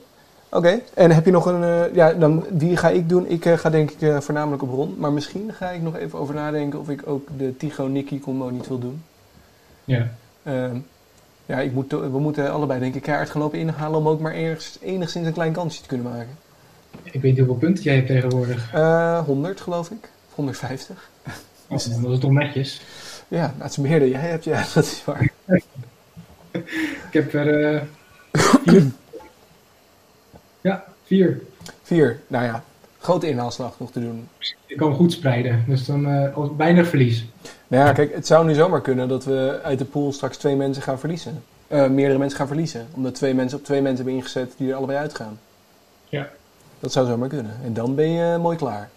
Oké, 0.49 0.79
en 0.93 1.11
heb 1.11 1.25
je 1.25 1.31
nog 1.31 1.45
een... 1.45 1.63
eh, 1.63 1.93
ja, 1.95 2.13
dan, 2.13 2.45
wie 2.49 2.77
ga 2.77 2.89
ik 2.89 3.09
doen? 3.09 3.27
Ik 3.27 3.45
eh, 3.45 3.57
ga 3.57 3.69
denk 3.69 3.91
ik 3.91 4.01
eh, 4.01 4.19
voornamelijk 4.19 4.63
op 4.63 4.69
Ron. 4.69 4.95
Maar 4.97 5.11
misschien 5.11 5.53
ga 5.53 5.69
ik 5.69 5.81
nog 5.81 5.95
even 5.97 6.19
over 6.19 6.35
nadenken 6.35 6.79
of 6.79 6.89
ik 6.89 7.01
ook 7.07 7.27
de 7.37 7.57
Tigo-Nicky 7.57 8.19
combo 8.19 8.49
niet 8.49 8.67
wil 8.67 8.79
doen. 8.79 9.03
Ja. 9.85 10.07
Ja, 11.45 11.59
ik 11.59 11.71
moet, 11.73 11.91
we 11.91 12.19
moeten 12.19 12.51
allebei 12.51 12.79
denk 12.79 12.95
ik 12.95 13.01
keihard 13.01 13.29
gaan 13.29 13.41
lopen 13.41 13.59
inhalen 13.59 13.99
om 13.99 14.07
ook 14.07 14.19
maar 14.19 14.31
enigszins, 14.31 14.79
enigszins 14.81 15.27
een 15.27 15.33
klein 15.33 15.53
kansje 15.53 15.81
te 15.81 15.87
kunnen 15.87 16.11
maken. 16.11 16.37
Ik 17.03 17.11
weet 17.13 17.23
niet 17.23 17.37
hoeveel 17.37 17.55
punten 17.55 17.83
jij 17.83 17.95
hebt 17.95 18.07
tegenwoordig. 18.07 18.73
Eh 18.73 19.19
100 19.25 19.61
geloof 19.61 19.89
ik. 19.89 20.09
Of 20.29 20.35
150. 20.35 21.09
Oh, 21.67 21.77
dat 22.01 22.11
is 22.11 22.19
toch 22.19 22.31
netjes. 22.31 22.81
Ja, 23.27 23.53
het 23.57 23.71
is 23.71 23.77
meer 23.77 23.99
dan 23.99 24.09
jij 24.09 24.19
hebt. 24.19 24.43
Ja, 24.43 24.65
dat 24.73 24.83
is 24.85 25.03
waar. 25.05 25.31
Ik 26.51 27.09
heb 27.11 27.33
er 27.33 27.73
eh, 27.75 27.81
vier. 28.65 28.91
ja, 30.61 30.83
vier. 31.05 31.41
Vier. 31.83 32.19
Nou 32.27 32.45
ja, 32.45 32.63
grote 32.99 33.29
inhaalslag 33.29 33.79
nog 33.79 33.91
te 33.91 33.99
doen. 33.99 34.27
Ik 34.65 34.77
kan 34.77 34.95
goed 34.95 35.11
spreiden. 35.11 35.63
Dus 35.67 35.85
dan 35.85 36.33
als- 36.33 36.49
weinig 36.57 36.87
verlies. 36.87 37.25
Nou 37.73 37.85
ja, 37.85 37.93
kijk, 37.93 38.13
het 38.13 38.27
zou 38.27 38.45
nu 38.45 38.53
zomaar 38.53 38.81
kunnen 38.81 39.07
dat 39.07 39.25
we 39.25 39.59
uit 39.63 39.79
de 39.79 39.85
pool 39.85 40.11
straks 40.11 40.37
twee 40.37 40.55
mensen 40.55 40.83
gaan 40.83 40.99
verliezen. 40.99 41.43
Eh, 41.67 41.87
meerdere 41.87 42.19
mensen 42.19 42.37
gaan 42.37 42.47
verliezen. 42.47 42.87
Omdat 42.93 43.15
twee 43.15 43.33
mensen 43.33 43.57
op 43.57 43.63
twee 43.63 43.81
mensen 43.81 44.03
hebben 44.03 44.21
ingezet 44.21 44.53
die 44.57 44.69
er 44.69 44.75
allebei 44.75 44.97
uitgaan. 44.99 45.39
Ja. 46.09 46.27
Dat 46.79 46.91
zou 46.91 47.07
zomaar 47.07 47.29
kunnen. 47.29 47.51
En 47.63 47.73
dan 47.73 47.95
ben 47.95 48.11
je 48.11 48.33
eh, 48.33 48.41
mooi 48.41 48.57
klaar. 48.57 48.89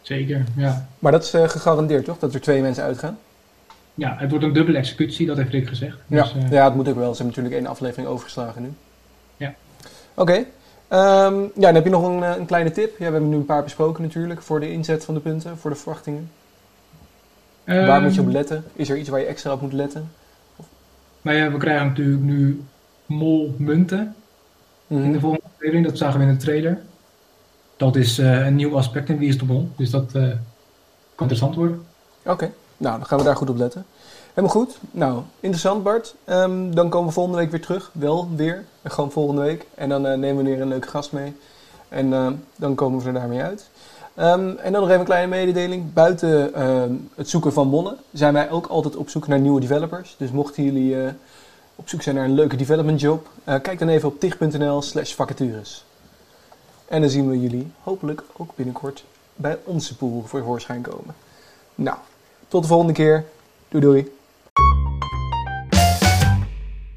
Zeker, 0.00 0.44
ja. 0.56 0.88
Maar 0.98 1.12
dat 1.12 1.22
is 1.22 1.34
eh, 1.34 1.48
gegarandeerd 1.48 2.04
toch? 2.04 2.18
Dat 2.18 2.34
er 2.34 2.40
twee 2.40 2.62
mensen 2.62 2.84
uitgaan? 2.84 3.18
Ja, 3.94 4.16
het 4.18 4.30
wordt 4.30 4.44
een 4.44 4.52
dubbele 4.52 4.78
executie, 4.78 5.26
dat 5.26 5.36
heeft 5.36 5.50
Rick 5.50 5.68
gezegd. 5.68 5.96
Ja, 6.06 6.22
Dus, 6.22 6.34
eh, 6.34 6.50
ja, 6.50 6.64
het 6.64 6.74
moet 6.74 6.88
ook 6.88 6.94
wel. 6.94 7.14
Ze 7.14 7.22
hebben 7.22 7.26
natuurlijk 7.26 7.54
één 7.54 7.66
aflevering 7.66 8.08
overgeslagen 8.08 8.62
nu. 8.62 8.72
Ja. 9.36 9.54
Oké. 10.14 10.44
Ehm, 10.88 11.40
ja, 11.40 11.50
dan 11.54 11.74
heb 11.74 11.84
je 11.84 11.90
nog 11.90 12.06
een, 12.06 12.22
een 12.22 12.46
kleine 12.46 12.70
tip. 12.70 12.90
Ja, 12.90 13.06
we 13.06 13.12
hebben 13.12 13.28
nu 13.28 13.36
een 13.36 13.44
paar 13.44 13.62
besproken 13.62 14.02
natuurlijk 14.02 14.42
voor 14.42 14.60
de 14.60 14.72
inzet 14.72 15.04
van 15.04 15.14
de 15.14 15.20
punten, 15.20 15.58
voor 15.58 15.70
de 15.70 15.76
verwachtingen. 15.76 16.30
Waar 17.66 18.02
moet 18.02 18.14
je 18.14 18.20
op 18.20 18.26
Ehm, 18.26 18.36
letten? 18.36 18.64
Is 18.72 18.88
er 18.90 18.96
iets 18.98 19.08
waar 19.08 19.20
je 19.20 19.26
extra 19.26 19.52
op 19.52 19.60
moet 19.60 19.72
letten? 19.72 20.10
Nou 21.22 21.36
ja, 21.36 21.50
we 21.50 21.58
krijgen 21.58 21.86
natuurlijk 21.86 22.22
nu 22.22 22.62
mol 23.06 23.54
munten 23.58 24.14
in 24.86 25.00
Mhm. 25.02 25.12
de 25.12 25.20
volgende 25.20 25.46
aflevering. 25.54 25.86
Dat 25.86 25.98
zagen 25.98 26.20
we 26.20 26.26
in 26.26 26.32
de 26.32 26.38
trailer. 26.44 26.78
Dat 27.76 27.96
is 27.96 28.18
eh, 28.18 28.46
een 28.46 28.54
nieuw 28.54 28.76
aspect 28.76 29.08
in 29.08 29.18
Wie 29.18 29.28
is 29.28 29.38
de 29.38 29.44
Mol. 29.44 29.68
Dus 29.76 29.90
dat 29.90 30.04
eh, 30.14 30.22
kan 30.22 31.28
interessant 31.28 31.54
worden. 31.54 31.82
Oké, 32.24 32.50
nou 32.76 32.96
dan 32.98 33.06
gaan 33.06 33.18
we 33.18 33.24
daar 33.24 33.36
goed 33.36 33.50
op 33.50 33.56
letten. 33.56 33.84
Helemaal 34.34 34.56
goed. 34.56 34.78
Nou, 34.90 35.20
interessant 35.40 35.82
Bart. 35.82 36.14
Ehm, 36.24 36.70
dan 36.70 36.88
komen 36.88 37.08
we 37.08 37.12
volgende 37.14 37.38
week 37.38 37.50
weer 37.50 37.60
terug. 37.60 37.90
Wel 37.92 38.28
weer. 38.36 38.64
Gewoon 38.84 39.10
volgende 39.12 39.42
week. 39.42 39.66
En 39.74 39.88
dan 39.88 40.06
eh, 40.06 40.18
nemen 40.18 40.44
we 40.44 40.50
weer 40.50 40.60
een 40.60 40.68
leuke 40.68 40.88
gast 40.88 41.12
mee. 41.12 41.36
En 41.88 42.10
dan 42.56 42.74
komen 42.74 43.00
we 43.00 43.06
er 43.06 43.12
daarmee 43.12 43.40
uit. 43.42 43.70
Ehm, 44.16 44.56
en 44.56 44.72
dan 44.72 44.80
nog 44.80 44.88
even 44.88 44.98
een 44.98 45.04
kleine 45.04 45.28
mededeling. 45.28 45.92
Buiten 45.92 46.54
ehm, 46.54 46.92
het 47.14 47.28
zoeken 47.28 47.52
van 47.52 47.68
monnen 47.68 47.96
zijn 48.12 48.32
wij 48.32 48.50
ook 48.50 48.66
altijd 48.66 48.96
op 48.96 49.08
zoek 49.08 49.26
naar 49.26 49.40
nieuwe 49.40 49.60
developers. 49.60 50.14
Dus 50.18 50.30
mochten 50.30 50.62
jullie 50.62 51.02
eh, 51.04 51.12
op 51.74 51.88
zoek 51.88 52.02
zijn 52.02 52.14
naar 52.14 52.24
een 52.24 52.34
leuke 52.34 52.56
development 52.56 53.00
job, 53.00 53.28
eh, 53.44 53.60
kijk 53.62 53.78
dan 53.78 53.88
even 53.88 54.08
op 54.08 54.20
tig.nl 54.20 54.82
slash 54.82 55.12
vacatures. 55.12 55.84
En 56.88 57.00
dan 57.00 57.10
zien 57.10 57.30
we 57.30 57.40
jullie 57.40 57.70
hopelijk 57.82 58.22
ook 58.36 58.50
binnenkort 58.54 59.04
bij 59.34 59.58
onze 59.64 59.96
pool 59.96 60.22
voor 60.26 60.42
voorschijn 60.42 60.82
komen. 60.82 61.14
Nou, 61.74 61.96
tot 62.48 62.62
de 62.62 62.68
volgende 62.68 62.92
keer. 62.92 63.24
Doei 63.68 63.84
doei. 63.84 64.12